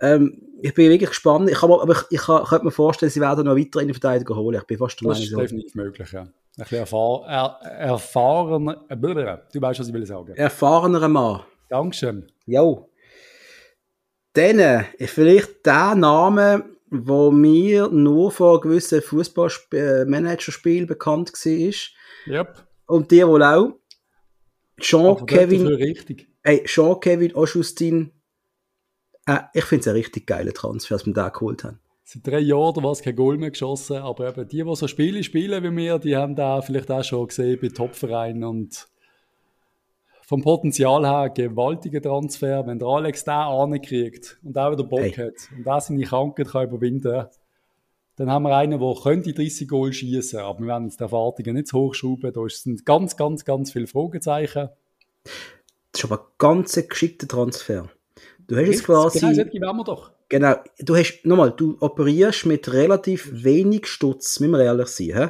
[0.00, 1.50] Ähm, ich bin wirklich gespannt.
[1.50, 3.94] Ich kann, aber ich, ich kann, könnte mir vorstellen, sie werden noch weiter in die
[3.94, 4.58] Verteidigung holen.
[4.58, 6.22] Ich bin fast der Das ist definitiv möglich, ja.
[6.22, 10.34] Ein bisschen erfahr er erfahrener, äh, du weißt, was ich will sagen.
[10.34, 11.40] Erfahrener Mann.
[11.68, 12.30] Dankeschön.
[12.46, 12.88] Jo.
[14.34, 21.72] Dann, äh, vielleicht der Name, wo mir nur von gewissen Fußballmanagerspielen bekannt war.
[22.32, 22.64] Yep.
[22.86, 23.72] Und dir wohl auch.
[24.80, 25.94] Jean-Kevin.
[26.64, 28.10] Jean-Kevin Oschustin
[29.26, 31.78] äh, ich finde es ein richtig geiler Transfer, dass wir da geholt haben.
[32.04, 35.22] Seit drei Jahren war es kein Goal mehr geschossen, aber eben die, die so Spiele
[35.24, 38.88] spielen wie wir, die haben da vielleicht auch schon gesehen bei Topvereinen und
[40.22, 45.12] vom Potenzial her gewaltiger Transfer, wenn der Alex da ankriegt und auch wieder Bock hey.
[45.12, 47.26] hat und da seine Krankheit kann überwinden
[48.16, 51.54] dann haben wir einen, der könnte 30 Goal schießen, aber wir werden jetzt die Erwartungen
[51.54, 52.32] nicht hochschrauben.
[52.32, 54.68] Da sind ganz, ganz, ganz viele Fragezeichen.
[55.24, 57.88] Das ist aber ein ganz geschickter Transfer.
[58.46, 59.20] Du hast jetzt quasi.
[59.20, 60.10] Genau, das wir doch.
[60.28, 65.06] Genau, du hast, nochmal, du operierst mit relativ wenig Stutz, müssen wir ehrlich sein.
[65.06, 65.28] He?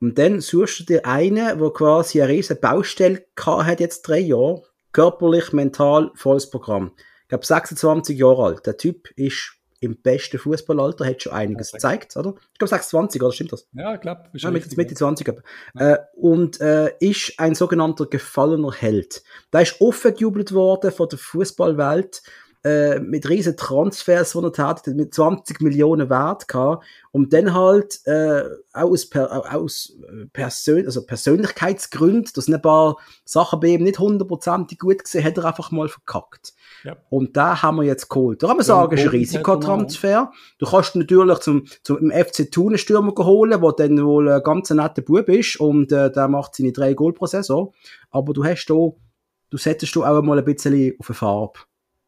[0.00, 4.62] Und dann suchst du dir einen, der quasi eine riesige Baustelle hat, jetzt drei Jahre,
[4.92, 6.92] körperlich, mental, volles Programm.
[7.22, 8.66] Ich glaube, 26 Jahre alt.
[8.66, 11.76] Der Typ ist im besten Fußballalter, hat schon einiges okay.
[11.76, 12.34] gezeigt, oder?
[12.52, 13.68] Ich glaube 26, oder stimmt das?
[13.72, 14.24] Ja, ich glaube.
[14.34, 15.34] Ja, Mitte, Mitte 20.
[15.74, 15.92] Ja.
[15.92, 19.22] Äh, und äh, ist ein sogenannter gefallener Held.
[19.50, 22.22] Da ist offen gejubelt worden von der Fußballwelt
[22.66, 28.00] äh, mit riesen Transfers, die er hat, mit 20 Millionen Wert gehabt, und dann halt
[28.06, 34.00] äh, aus, per, aus äh, Persön also Persönlichkeitsgründen, dass ein paar Sachen bei ihm nicht
[34.00, 36.54] hundertprozentig gut gesehen, hat er einfach mal verkackt.
[36.82, 36.96] Ja.
[37.08, 38.42] Und da haben wir jetzt geholt.
[38.42, 40.32] Da kann man sagen, ist ein Risikotransfer.
[40.58, 44.70] Du kannst natürlich zum, zum FC Thun einen Stürmer holen, der dann wohl ein ganz
[44.70, 47.72] netter Bub ist und äh, der macht seine drei Goal pro Saison.
[48.10, 51.60] Aber du hast da, du setzt du auch mal ein bisschen auf eine Farbe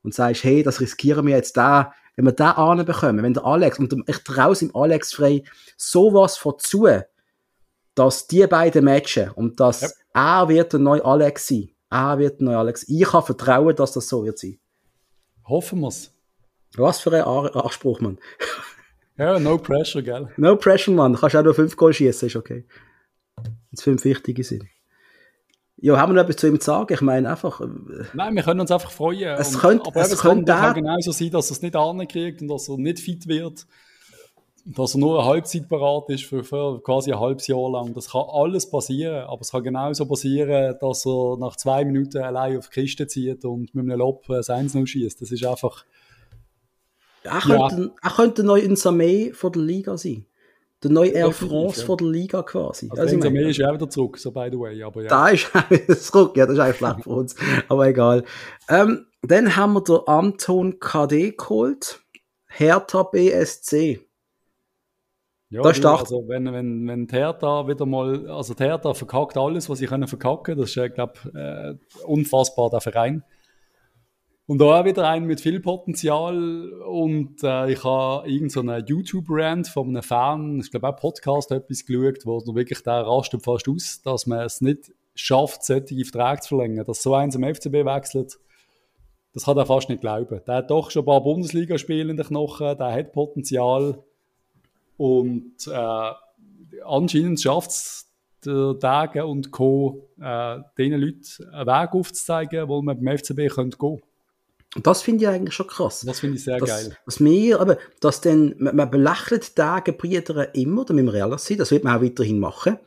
[0.08, 3.78] und sagst, hey, das riskieren wir jetzt da, wenn wir da anbekommen, wenn der Alex,
[3.78, 5.44] und ich traue im Alex frei
[5.76, 6.88] sowas von zu,
[7.94, 9.88] dass die beiden matchen und dass ja.
[10.14, 11.68] er wird der neue Alex sein.
[11.90, 12.88] Er wird der neue Alex.
[12.88, 14.58] Ich kann vertrauen, dass das so wird sein.
[15.44, 16.10] Hoffen wir's.
[16.76, 18.18] Was für ein Anspruch, Mann.
[19.16, 20.28] Ja, no pressure, gell?
[20.36, 21.12] No pressure, Mann.
[21.12, 22.64] Du kannst auch nur fünf Goal schießen, ist okay.
[23.36, 24.64] Wenn fünf wichtige sind.
[25.80, 26.92] Ja, haben wir noch etwas zu ihm zu sagen?
[26.92, 27.60] Ich meine einfach.
[27.60, 27.66] Äh,
[28.12, 29.36] Nein, wir können uns einfach freuen.
[29.38, 32.42] Es und, könnte, aber es, es könnte kann genauso sein, dass er es nicht ankriegt
[32.42, 33.66] und dass er nicht fit wird.
[34.64, 37.94] Dass er nur eine Halbzeit parat ist für, für, quasi ein halbes Jahr lang.
[37.94, 42.58] Das kann alles passieren, aber es kann genauso passieren, dass er nach zwei Minuten allein
[42.58, 45.22] auf die Kiste zieht und mit einem Lob ein 1-0 schießt.
[45.22, 45.84] Das ist einfach.
[47.22, 47.90] Er könnte, ja.
[48.02, 50.26] er könnte neu in Samé von der Liga sein.
[50.82, 51.86] Der neue Air France ja.
[51.86, 52.88] von der Liga quasi.
[52.90, 54.82] Also, also ich meine, ist ja auch wieder zurück, so by the way.
[54.82, 55.08] Aber ja.
[55.08, 57.34] Da ist auch wieder zurück, ja, das ist einfach schlecht für uns.
[57.68, 58.24] Aber egal.
[58.68, 62.00] Ähm, dann haben wir den Anton KD geholt.
[62.46, 64.00] Hertha BSC.
[65.50, 69.68] Ja, Das doch- also wenn, wenn, wenn Hertha wieder mal, also die Hertha verkackt alles,
[69.68, 73.24] was sie können verkacken, das ist, glaube äh, unfassbar, der Verein.
[74.48, 78.82] Und da auch wieder ein mit viel Potenzial und äh, ich habe irgend so einen
[78.82, 83.68] YouTube-Rant von einem Fan, ich glaube auch Podcast, etwas geschaut, wo wirklich der rastet fast
[83.68, 87.84] aus, dass man es nicht schafft, solche Verträge zu verlängern, dass so eins am FCB
[87.84, 88.38] wechselt,
[89.34, 90.40] das kann er fast nicht glauben.
[90.46, 94.02] Der hat doch schon ein paar Bundesligaspiele in den Knochen, der hat Potenzial
[94.96, 96.12] und äh,
[96.86, 98.10] anscheinend schafft es
[98.46, 100.08] der Tage und Co.
[100.18, 104.00] Äh, diesen Leuten einen Weg aufzuzeigen, wo man beim FCB könnte gehen
[104.78, 106.04] Und das finde ich eigentlich schon krass.
[106.06, 106.96] Das finde ich sehr dass, geil.
[107.04, 111.40] Dass wir, aber, dass dann, man, man belächelt die Brüder immer, da müssen wir ehrlich
[111.40, 112.78] sein, das wird man auch weiterhin machen.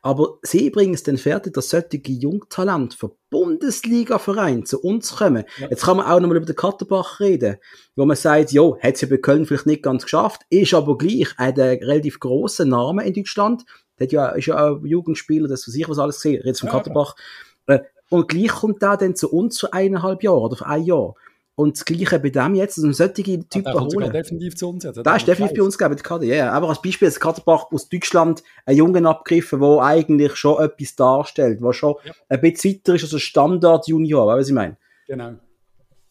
[0.00, 5.42] Aber sie bringen es dann fertig, dass solche Jungtalente von Bundesliga-Vereinen zu uns kommen.
[5.58, 5.70] Ja.
[5.70, 7.56] Jetzt kann man auch nochmal über den Katterbach reden,
[7.96, 10.96] wo man sagt, jo, hat es ja bei Köln vielleicht nicht ganz geschafft, ist aber
[10.96, 13.64] gleich ein relativ grosser Name in Deutschland.
[13.98, 16.68] Der hat ja, ist ja auch Jugendspieler, das was ich was alles gesehen, jetzt vom
[16.68, 17.16] Ja, Katterbach.
[17.66, 21.16] Äh, Und gleich kommt der dann zu uns für eineinhalb Jahre oder für ein Jahr.
[21.60, 24.12] Und das Gleiche bei dem jetzt, also solche Typen der kommt sogar holen.
[24.12, 24.96] definitiv zu uns jetzt.
[25.04, 26.24] Da ist definitiv bei uns gegeben, die Kader.
[26.24, 26.52] Ja, yeah.
[26.52, 31.60] aber als Beispiel ist Kaderbach aus Deutschland einen Jungen abgegriffen, der eigentlich schon etwas darstellt,
[31.62, 32.12] der schon Ja.
[32.30, 34.76] ein bisschen weiter ist als ein Standard-Junior, weißt du, was ich meine?
[35.06, 35.32] Genau.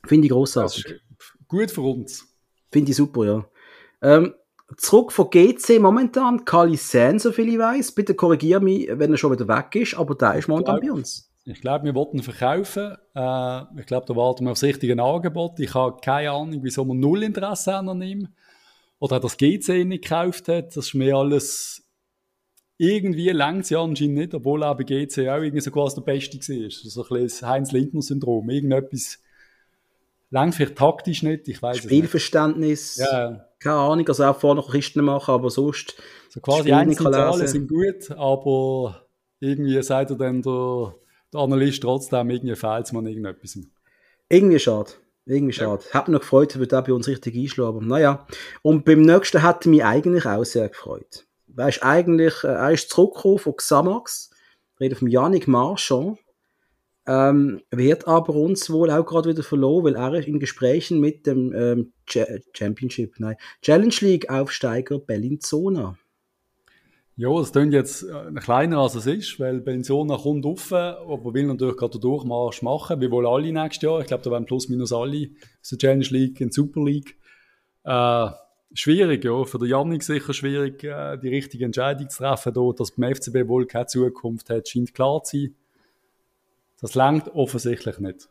[0.06, 0.86] Finde ich Das grossartig.
[0.86, 2.28] ist gut für uns.
[2.72, 3.46] Finde ich super, ja.
[4.02, 4.34] Ähm,
[4.78, 7.92] zurück von GC momentan, Kali Sen, so viel ich weiß.
[7.94, 11.29] Bitte korrigiere mich, wenn er schon wieder weg ist, aber der ist momentan bei uns.
[11.50, 12.96] Ich glaube, wir wollten verkaufen.
[13.16, 15.60] Äh, ich glaube, da warten wir aufs richtige Angebot.
[15.60, 18.28] Ich habe keine Ahnung, wieso wir null Interesse an ihm.
[19.00, 20.76] Oder das GC nicht gekauft hat.
[20.76, 21.90] Das ist mir alles
[22.78, 26.38] irgendwie längt ja anscheinend nicht, obwohl er bei GC auch irgendwie so quasi der Beste
[26.38, 26.70] war.
[26.70, 28.50] So ein bisschen das Heinz-Lindner-Syndrom.
[28.50, 29.20] Irgendetwas
[30.30, 31.84] längt vielleicht taktisch nicht, ich weiß es.
[31.84, 35.96] Spielverständnis, Ja, keine Ahnung, also auch vorne noch Kisten machen, aber sonst,
[36.30, 37.52] so quasi Spiel nicht einzelne kann Zahlen lesen.
[37.52, 39.08] sind gut, aber
[39.42, 40.96] irgendwie sagt er dann der,
[41.34, 43.58] der Analyst trotzdem, irgendwie fehlt es mir irgendetwas.
[44.30, 44.92] Irgendwie schade.
[45.26, 45.84] Irgendwie schade.
[45.92, 47.78] Hat mich noch gefreut, würde der bei uns richtig einschlagen.
[47.78, 48.28] Aber naja.
[48.62, 51.26] Und beim nächsten hat mich eigentlich auch sehr gefreut.
[51.56, 54.32] Ist eigentlich, äh, er ist zurückgekommen von Xamax.
[54.80, 56.18] Rede von Yannick Marchand.
[57.06, 61.26] Ähm, wird aber uns wohl auch gerade wieder verloren, weil er ist in Gesprächen mit
[61.26, 65.98] dem ähm, Cha- Championship, nein, Challenge League Aufsteiger Bellinzona.
[67.20, 71.48] Ja, es klingt jetzt äh, kleiner als es ist, weil Benzona kommt offen, aber will
[71.48, 74.00] natürlich gerade den Durchmarsch machen, wie wohl alle nächstes Jahr.
[74.00, 75.28] Ich glaube, da werden plus minus alle
[75.62, 77.18] aus der Challenge League in die Super League.
[77.84, 78.30] Äh,
[78.74, 79.44] schwierig, ja.
[79.44, 83.50] Für den Janik sicher schwierig, äh, die richtige Entscheidung zu treffen, da, dass beim FCB
[83.50, 85.56] wohl keine Zukunft hat, scheint klar zu sein.
[86.80, 88.30] Das langt offensichtlich nicht.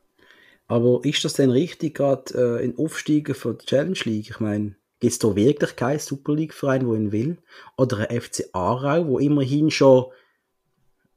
[0.67, 4.31] Aber ist das denn richtig, gerade äh, in Aufsteigen von der Challenge League?
[4.31, 7.39] Ich meine, gibt es da wirklich keinen Super League-Verein, der ihn will?
[7.77, 10.07] Oder ein FC Aarau, wo immerhin schon,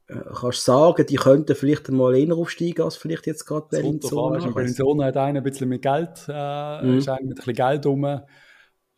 [0.08, 4.38] äh, kannst sagen, die könnten vielleicht mal eher aufsteigen als vielleicht jetzt gerade Bellinzona.
[4.52, 6.98] Bellinzona hat einen ein bisschen mit Geld, äh, Mhm.
[6.98, 8.04] ist eigentlich mit ein bisschen Geld rum.
[8.04, 8.20] Äh,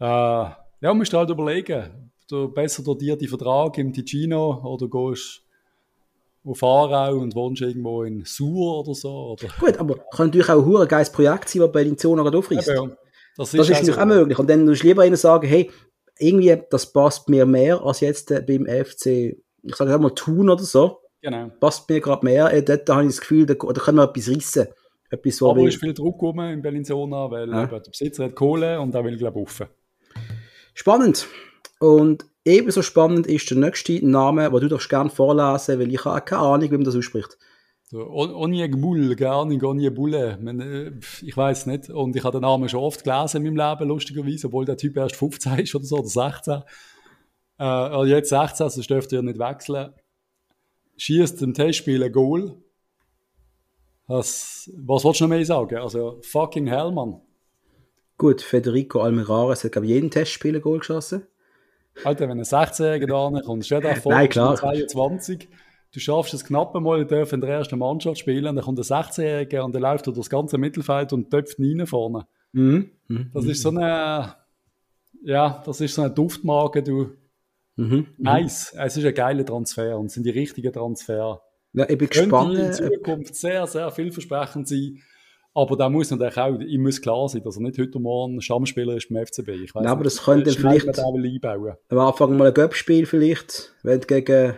[0.01, 2.11] ja, musst du halt überlegen.
[2.29, 5.43] Du besser durch dir die Vertrag im Ticino oder gehst
[6.47, 9.33] auf Aarau und wohnst irgendwo in Sur oder so.
[9.33, 12.69] Oder, Gut, aber kann natürlich auch ein geiles Projekt sein, das Bellinzona gerade aufreißt.
[12.69, 12.97] Eben, ja.
[13.37, 14.39] Das Das ist also- natürlich auch möglich.
[14.39, 15.71] Und dann musst du lieber ihnen sagen, hey,
[16.19, 20.63] irgendwie, das passt mir mehr als jetzt äh, beim FC, ich sage mal Thun oder
[20.63, 21.01] so.
[21.21, 21.51] Genau.
[21.59, 22.53] Passt mir gerade mehr.
[22.53, 24.69] Äh, dort habe ich das Gefühl, da, da können wir etwas rissen.
[25.11, 27.63] Etwas, Aber wir- ist viel Druck rum in Bellinzona, weil Ja.
[27.65, 29.67] eben der Besitzer hat Kohle und der will, glaube ich, offen.
[30.75, 31.27] Spannend.
[31.81, 36.21] Und ebenso spannend ist der nächste Name, den du doch gerne vorlesen weil ich habe
[36.23, 37.37] keine Ahnung, wie man das ausspricht.
[37.87, 41.91] So, On- Onyegbul, gar nicht äh, pf, Ich weiß nicht.
[41.91, 44.97] Und ich habe den Namen schon oft gelesen in meinem Leben, lustigerweise, obwohl der Typ
[44.97, 46.63] erst 15 ist oder so, oder 16.
[47.59, 49.93] Äh, also jetzt 16, sonst dürfte er nicht wechseln.
[50.97, 52.57] Schießt im Testspiel ein Goal.
[54.09, 55.77] Das, was willst du noch mehr sagen?
[55.79, 57.21] Also, fucking hell, Mann.
[58.17, 61.27] Gut, Federico Almerares hat, glaube ich, jeden Testspiel ein Goal geschossen.
[62.05, 64.57] Alter, wenn ein 16-Jähriger da kommt, stell dir vor, Nein, klar.
[64.57, 65.49] 22,
[65.95, 68.83] du schaffst es knapp einmal, du darfst in der ersten Mannschaft spielen, dann kommt ein
[68.83, 72.27] 16-Jähriger und der läuft durch das ganze Mittelfeld und töpft rein vorne.
[72.53, 72.91] Mhm.
[73.33, 74.35] Das ist so eine,
[75.25, 77.11] ja, das ist so eine Duftmarke, du.
[77.77, 78.07] Mhm.
[78.19, 78.75] Nice.
[78.79, 81.41] Es ist ein geiler Transfer und es sind die richtigen Transfer.
[81.73, 82.55] Ja, ich bin Könnte gespannt.
[82.59, 85.01] in Zukunft sehr, sehr vielversprechend sein.
[85.57, 88.97] Aber da muss natürlich auch, ihm muss klar sein, dass er nicht heute Morgen Stammspieler
[88.97, 89.49] ist beim FCB.
[89.65, 91.75] Ich weiss Ja, aber das könnte vielleicht- einbauen.
[91.89, 94.55] Am Anfang mal ein Göppspiel vielleicht, wenn du gegen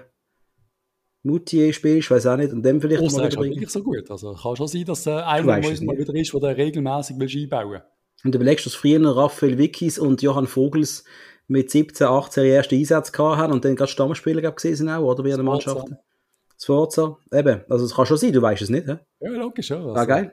[1.26, 3.54] Moutier spielst, weiß auch nicht, und dann vielleicht Oh, mal das ist wieder bringen.
[3.54, 4.10] wirklich so gut.
[4.10, 7.42] Also kann schon sein, dass äh, einer mal es mal wieder ist, der regelmäßig will
[7.42, 7.82] einbauen
[8.24, 11.04] Und du überlegst, dass früher Raphael Wickis und Johann Vogels
[11.48, 14.88] mit 17, 18 ihre ersten Einsätze gehabt haben und dann gerade Stammspieler glaub, gewesen sind
[14.88, 15.86] auch, oder wie in der Mannschaft.
[16.58, 18.96] Sforza, eben, also es kann schon sein, du weißt es nicht, hä?
[19.20, 19.76] Ja, logisch, ja.
[19.76, 20.32] Also, Ah, geil.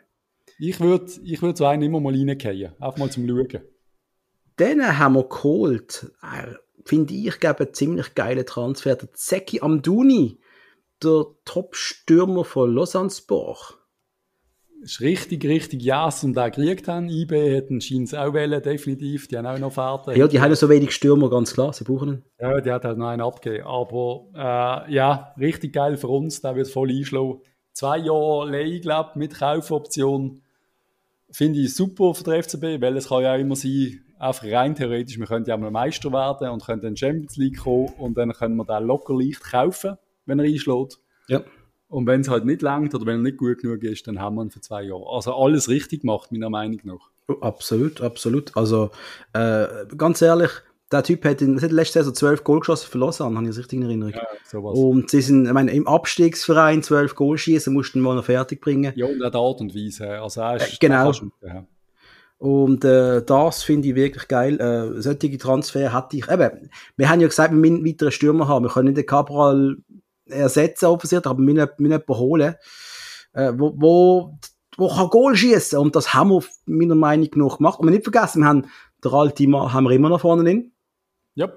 [0.57, 2.71] Ich würde ich würd so einen immer mal reingehen.
[2.79, 3.61] Einfach mal zum Schauen.
[4.59, 6.11] Den haben wir geholt.
[6.21, 6.53] Äh,
[6.85, 8.95] Finde ich, gebe einen ziemlich geilen Transfer.
[8.95, 10.39] Der Zeki Amduni,
[11.03, 13.77] der Top-Stürmer von Lausanne-Sport.
[14.81, 17.09] ist richtig, richtig Jas und auch gekriegt haben.
[17.09, 19.27] IB hat scheint auch wählen, definitiv.
[19.27, 20.15] Die haben auch noch Fahrten.
[20.17, 22.23] Ja, die haben ja so wenig Stürmer, ganz klar, sie brauchen ihn.
[22.39, 23.65] Ja, die hat halt noch einen abgegeben.
[23.65, 26.41] Aber äh, ja, richtig geil für uns.
[26.41, 27.41] Der wird voll einschlagen.
[27.73, 30.41] Zwei Jahre Leih, glaube mit Kaufoption.
[31.31, 35.19] Finde ich super für den FCB, weil es kann ja immer sein, einfach rein theoretisch,
[35.19, 38.31] wir könnten ja mal Meister werden und könnten in die Champions League kommen und dann
[38.31, 40.99] können wir den locker leicht kaufen, wenn er einschlägt.
[41.27, 41.43] Ja.
[41.87, 44.35] Und wenn es halt nicht langt oder wenn er nicht gut genug ist, dann haben
[44.35, 45.05] wir ihn für zwei Jahre.
[45.07, 47.09] Also alles richtig gemacht, meiner Meinung nach.
[47.27, 48.55] Oh, Absolut, absolut.
[48.57, 48.89] Also,
[49.33, 50.49] äh, ganz ehrlich,
[50.91, 53.59] der Typ hat in der letzten Saison zwölf Goal geschossen für Lausanne, habe ich das
[53.59, 54.13] richtig in Erinnerung.
[54.13, 54.77] Ja, sowas.
[54.77, 58.93] Und sie sind, ich meine, im Abstiegsverein zwölf Goal schießen, mussten mal noch fertig bringen.
[58.95, 60.19] Ja, und auch die Art und Weise.
[60.19, 61.11] Also er ist, Äh, genau.
[62.37, 64.59] Und äh, das finde ich wirklich geil.
[64.59, 66.27] Äh, solche Transfer hatte ich.
[66.29, 68.65] Eben, wir haben ja gesagt, wir müssen weiteren Stürmer haben.
[68.65, 69.77] Wir können nicht den Cabral
[70.25, 72.55] ersetzen, offensichtlich, aber wir müssen, wir jemanden holen,
[73.33, 74.39] äh, wo, wo,
[74.77, 75.77] wo kann Goal schießen.
[75.79, 77.79] Und das haben wir meiner Meinung nach gemacht.
[77.79, 78.65] Und wir nicht vergessen, wir haben
[79.03, 80.71] der alte Mann haben wir immer noch vorne drin.
[81.35, 81.51] Ja,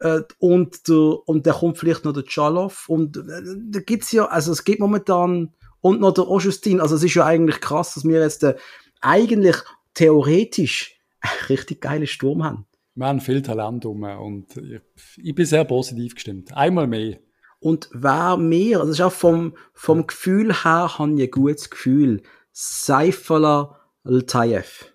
[0.00, 2.88] Äh, und, der, und der kommt vielleicht noch der Chaloff.
[2.88, 7.02] Und äh, da gibt's ja, also es gibt momentan, und noch der Oschustin, also es
[7.02, 8.54] ist ja eigentlich krass, dass wir jetzt äh,
[9.00, 9.56] eigentlich
[9.94, 12.66] theoretisch einen richtig geilen Sturm haben.
[12.94, 14.80] wir haben viel Talent rum und ich,
[15.16, 16.56] ich bin sehr positiv gestimmt.
[16.56, 17.18] Einmal mehr.
[17.60, 22.22] Und wer mehr, also ist auch vom, vom Gefühl her, habe ich ein gutes Gefühl.
[22.52, 24.92] Seifala Ltayev.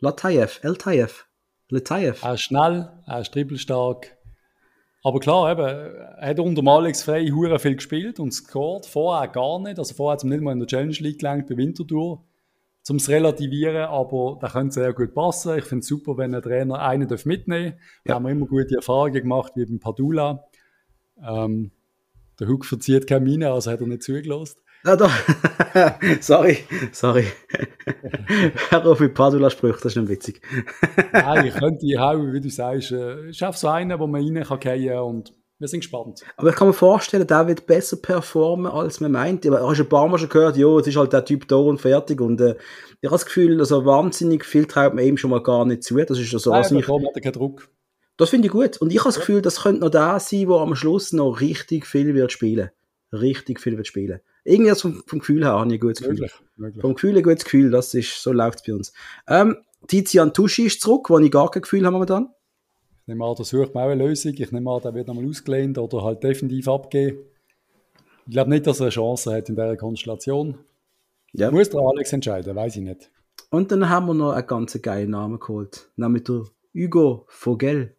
[0.00, 1.26] Latayev, Ltayev,
[1.70, 2.22] Ltayev.
[2.24, 4.16] Er ist schnell, er ist dribbelstark.
[5.04, 8.86] Aber klar, eben, er hat unter Alex Frey hure viel gespielt und scored.
[8.86, 9.78] Vorher gar nicht.
[9.78, 12.24] Also vorher hat es ihm nicht mal in der Challenge League gelangt bei Winterthur,
[12.88, 13.84] um es relativieren.
[13.86, 15.56] Aber da könnte sehr gut passen.
[15.58, 17.80] Ich finde es super, wenn ein Trainer einen mitnehmen darf.
[18.04, 18.14] Da Ja.
[18.16, 20.44] haben wir immer gute Erfahrungen gemacht, wie beim Padula.
[21.26, 21.70] Ähm,
[22.38, 24.60] der Huck verzieht keine Miene, also hat er nicht zugelassen.
[24.84, 25.10] Ah, da.
[26.20, 26.58] sorry,
[26.92, 27.26] sorry.
[28.70, 30.40] Hör auf mit Padula-Sprüche, das ist nicht witzig.
[31.12, 34.44] Nein, ich könnte auch, wie du sagst, äh, ist einfach so einer, wo man rein
[34.44, 36.22] kann fallen und wir sind gespannt.
[36.36, 39.44] Aber ich kann mir vorstellen, der wird besser performen, als man meint.
[39.44, 41.56] Aber hast du ein paar Mal schon gehört, ja, es ist halt der Typ da
[41.56, 42.20] und fertig.
[42.20, 42.54] Und äh,
[43.00, 45.96] ich habe das Gefühl, also wahnsinnig viel traut man ihm schon mal gar nicht zu.
[45.96, 47.68] Das ist also, Nein, ich, darum hat er keinen Druck.
[48.18, 48.76] Das finde ich gut.
[48.78, 51.86] Und ich habe das Gefühl, das könnte noch der sein, der am Schluss noch richtig
[51.86, 52.70] viel wird spielen.
[53.12, 54.20] Richtig viel wird spielen.
[54.44, 56.14] Irgendwie vom, vom Gefühl her habe ich ein gutes Gefühl.
[56.14, 56.80] Möglich, möglich.
[56.82, 58.92] Vom Gefühl ein gutes Gefühl, das ist, so läuft es bei uns.
[59.28, 59.56] Ähm,
[59.86, 62.28] Tizian Tuschi ist zurück, wo ich gar kein Gefühl habe momentan.
[63.02, 64.34] Ich nehme an, da sucht man auch eine Lösung.
[64.36, 67.20] Ich nehme an, der wird nochmal ausgelehnt oder halt definitiv abgeben.
[68.26, 70.58] Ich glaube nicht, dass er eine Chance hat in dieser Konstellation.
[71.32, 71.50] Ja.
[71.50, 73.10] Muss der Alex entscheiden, weiß ich nicht.
[73.50, 75.88] Und dann haben wir noch einen ganz geilen Namen geholt.
[75.96, 76.44] Nämlich der
[76.74, 77.94] Hugo Vogel.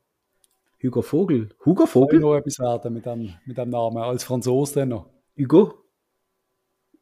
[0.81, 1.49] Hugo Vogel.
[1.65, 2.19] Hugo Vogel?
[2.19, 3.97] noch etwas werden mit dem, mit dem Namen.
[3.97, 5.09] Als Franzose dann noch.
[5.37, 5.73] Hugo?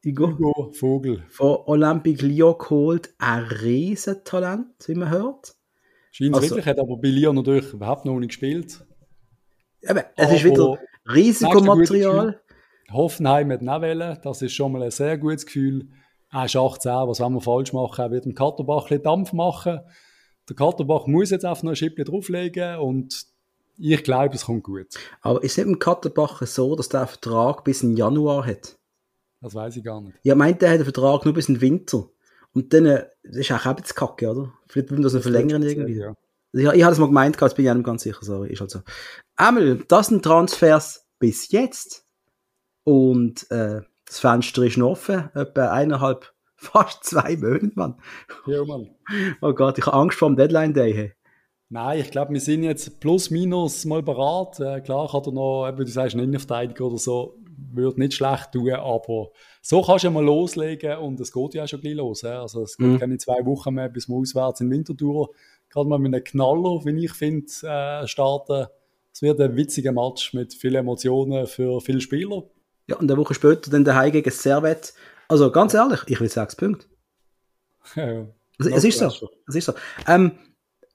[0.03, 0.28] Hugo?
[0.38, 1.23] Hugo Vogel.
[1.30, 3.13] Von Olympique Lyon geholt.
[3.17, 5.55] Ein Riesentalent, wie man hört.
[6.11, 8.84] Scheint Also- wirklich, hat aber bei Lyon natürlich überhaupt noch nicht gespielt.
[9.82, 10.80] Eben, es ist Aber wieder
[11.13, 12.41] Risikomaterial.
[12.91, 14.17] Hoffenheim hat wollen.
[14.23, 15.89] Das ist schon mal ein sehr gutes Gefühl.
[16.32, 18.01] Er ist 18, was wollen wir falsch machen?
[18.01, 19.80] Er wird dem Katterbach ein bisschen Dampf machen.
[20.49, 23.25] Der Katterbach muss jetzt einfach noch ein Schippchen drauflegen und
[23.78, 24.88] ich glaube, es kommt gut.
[25.21, 28.78] Aber ist nicht im Kattenbacher so, dass der einen Vertrag bis in Januar hat?
[29.41, 30.17] Das weiß ich gar nicht.
[30.23, 32.09] Ja, meint der hat einen Vertrag nur bis in Winter.
[32.53, 34.53] Und dann, äh, das ist auch ein bisschen kacke, oder?
[34.67, 35.97] Vielleicht wollen wir das noch verlängern irgendwie.
[35.97, 36.13] Ja.
[36.53, 38.71] Ich, ich habe das mal gemeint, jetzt bin ich nicht ganz sicher, sorry, ist halt
[38.71, 38.82] so.
[39.36, 42.05] Einmal, das sind Transfers bis jetzt.
[42.84, 48.01] Und äh, das Fenster ist noch offen, etwa eineinhalb, fast zwei Monate, Mann.
[48.47, 48.89] Ja, Mann.
[49.41, 50.93] Oh Gott, ich habe Angst vor dem Deadline-Day.
[50.93, 51.13] Hey.
[51.70, 54.59] Nein, ich glaube, wir sind jetzt plus minus mal bereit.
[54.59, 57.36] Äh, klar kann er noch, eben, du sagst, einen Innenverteidiger oder so,
[57.74, 59.30] würde nicht schlecht tun, aber
[59.61, 62.22] so kannst du ja mal loslegen und es geht ja auch schon gleich los.
[62.22, 62.28] He?
[62.28, 62.99] Also es geht Mhm.
[62.99, 65.30] keine zwei Wochen mehr, bis wir auswärts in Winterthur
[65.70, 68.68] gerade mal mit einem Knaller, wie ich finde, äh, starten.
[69.11, 72.43] Es wird ein witziger Match mit vielen Emotionen für viele Spieler.
[72.88, 74.93] Ja, und eine Woche später dann daheim gegen Servet.
[75.28, 76.86] Also ganz ehrlich, ich will sechs Punkte.
[77.95, 78.28] Ja,
[78.59, 79.30] Es, es ist so.
[79.47, 79.74] Es ist so.
[80.07, 80.32] Ähm,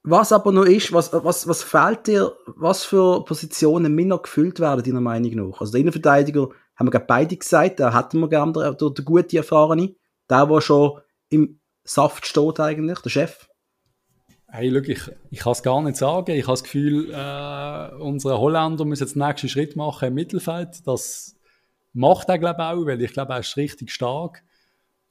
[0.03, 4.83] was aber noch ist, was, was, was fehlt dir, was für Positionen noch gefüllt werden,
[4.83, 5.61] deiner Meinung nach?
[5.61, 9.05] Also der Innenverteidiger, haben wir gerade beide gesagt, da hätten wir gerne den, den, den
[9.05, 9.95] guten Erfahrenen.
[10.29, 10.99] Der, der schon
[11.29, 13.47] im Saft steht eigentlich, der Chef.
[14.47, 15.01] Hey, look, ich,
[15.31, 16.31] ich kann es gar nicht sagen.
[16.31, 20.85] Ich habe das Gefühl, äh, unsere Holländer müssen jetzt den nächsten Schritt machen im Mittelfeld.
[20.85, 21.35] Das
[21.93, 24.43] macht er, glaube ich, auch, weil ich glaube, er ist richtig stark.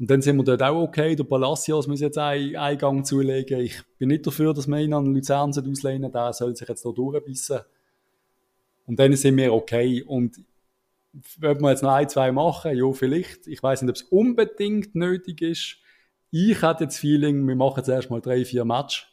[0.02, 1.14] Und dann sind wir dort auch okay.
[1.14, 3.60] Der Palacios muss jetzt einen Eingang zulegen.
[3.60, 6.10] Ich bin nicht dafür, dass wir ihn an Luzern auslehnen.
[6.10, 7.60] Der soll sich jetzt hier durchbissen.
[8.88, 10.02] Und dann sind wir okay.
[10.02, 10.40] Und
[11.38, 13.46] wenn wir jetzt noch ein, zwei machen, ja, vielleicht.
[13.46, 15.76] Ich weiß nicht, ob es unbedingt nötig ist.
[16.32, 19.06] Ich hatte jetzt das Feeling, wir machen jetzt erstmal drei, vier Matches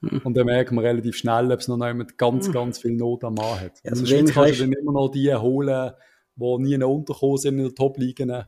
[0.00, 0.22] hm.
[0.24, 2.54] Und dann merkt man relativ schnell, ob es noch jemand ganz, hm.
[2.54, 3.84] ganz viel Not am Mann hat.
[3.84, 5.92] Ja, also kannst du dann immer noch die holen,
[6.36, 8.44] die nie untergekommen sind in der Top-Ligen,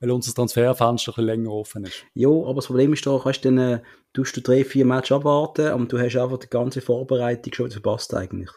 [0.00, 2.04] weil unser Transferfenster ein bisschen länger offen ist.
[2.14, 3.80] Ja, aber das Problem ist doch, weißt, dann äh,
[4.12, 8.14] tust du drei, vier Matches abwarten und du hast einfach die ganze Vorbereitung schon verpasst
[8.14, 8.50] eigentlich.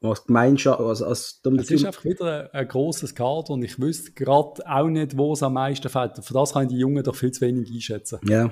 [0.00, 4.12] Was Gemeinschaft, also, also, es ist einfach wieder ein, ein grosses Kader und ich wüsste
[4.12, 6.24] gerade auch nicht, wo es am meisten fällt.
[6.24, 8.20] Für das kann ich die Jungen doch viel zu wenig einschätzen.
[8.22, 8.50] Ja,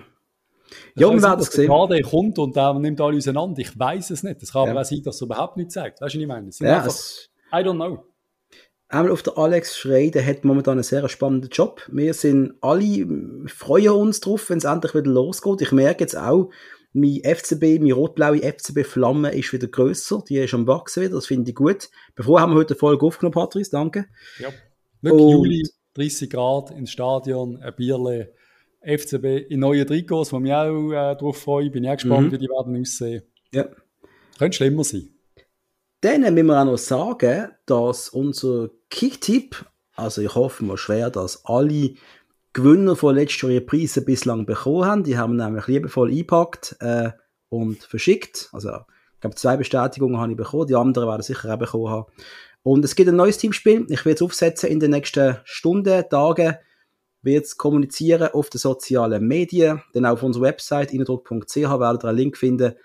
[0.96, 1.70] ja, wir werden es sehen.
[1.90, 3.60] Der kommt und der nimmt alle auseinander.
[3.60, 4.42] Ich weiß es nicht.
[4.42, 4.72] Es kann ja.
[4.72, 6.00] aber auch sein, dass er überhaupt nichts sagt.
[6.00, 6.50] Weißt du, was ich meine?
[6.58, 6.96] Ja, einfach,
[7.52, 8.04] I don't know.
[8.88, 11.82] Einmal auf der Alex Schrei, der hat momentan einen sehr spannenden Job.
[11.90, 13.06] Wir sind alle,
[13.48, 15.60] freuen uns drauf, wenn es endlich wieder losgeht.
[15.60, 16.50] Ich merke jetzt auch,
[16.92, 20.22] mein FCB, meine rot-blaue FCB-Flamme ist wieder grösser.
[20.28, 21.16] Die ist am Wachsen wieder.
[21.16, 21.90] Das finde ich gut.
[22.14, 23.70] Bevor haben wir heute eine Folge aufgenommen, Patrice.
[23.70, 24.06] Danke.
[24.38, 24.48] Ja.
[25.02, 28.32] Look, Juli, 30 Grad ins Stadion, ein Bierle
[28.82, 31.70] FCB in neue Trikots, wo mich auch äh, darauf freue.
[31.70, 32.32] Bin ich auch gespannt, mhm.
[32.32, 33.22] wie die werden aussehen.
[33.52, 33.68] Ja.
[34.38, 35.15] Könnte schlimmer sein.
[36.06, 39.64] Dann müssen wir auch noch sagen, dass unser Kicktipp,
[39.96, 41.94] also ich hoffe mal schwer, dass alle
[42.52, 45.02] Gewinner von letzter Jahr Preise bislang bekommen haben.
[45.02, 47.10] Die haben nämlich liebevoll eingepackt äh,
[47.48, 48.50] und verschickt.
[48.52, 48.70] Also
[49.14, 52.06] ich glaube, zwei Bestätigungen habe ich bekommen, die anderen werden sicher auch bekommen haben.
[52.62, 53.84] Und es gibt ein neues Teamspiel.
[53.88, 56.54] Ich werde es aufsetzen in den nächsten Stunden, Tagen
[57.20, 62.36] wird kommunizieren auf den sozialen Medien, dann auf unserer Website innendruck.ch werdet ihr einen Link
[62.36, 62.76] finden.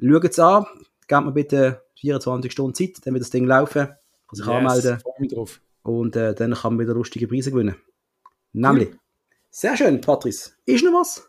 [0.00, 0.64] Schaut es an,
[1.06, 3.96] gebt mir bitte 24 Stunden Zeit, dann wird das Ding laufen, kann
[4.32, 4.98] sich yes, anmelden
[5.28, 5.60] drauf.
[5.82, 7.76] und äh, dann kann man wieder lustige Preise gewinnen.
[8.52, 8.98] Nämlich, cool.
[9.50, 10.52] sehr schön, Patrice.
[10.64, 11.28] Ist noch was?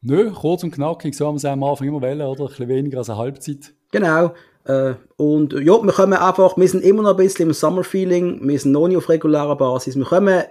[0.00, 2.44] Nö, kurz und knackig, so haben wir es am Anfang immer wählen, oder?
[2.44, 3.72] Ein bisschen weniger als eine Halbzeit.
[3.92, 4.34] Genau.
[4.64, 8.58] Äh, und ja, wir kommen einfach, wir sind immer noch ein bisschen im Summer-Feeling, wir
[8.58, 10.42] sind noch nicht auf regularer Basis, wir kommen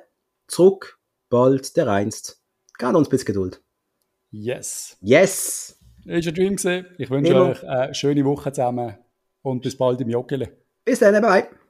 [0.48, 2.42] zurück bald der Einst.
[2.78, 3.62] Gebt uns ein bisschen Geduld.
[4.30, 4.98] Yes.
[5.02, 5.78] Yes.
[6.06, 6.86] Ist ein Dream gewesen.
[6.98, 7.50] Ich wünsche Immer.
[7.50, 8.98] euch eine schöne Woche zusammen
[9.42, 10.50] und bis bald im Joggeli.
[10.86, 11.61] Bis dann, bye.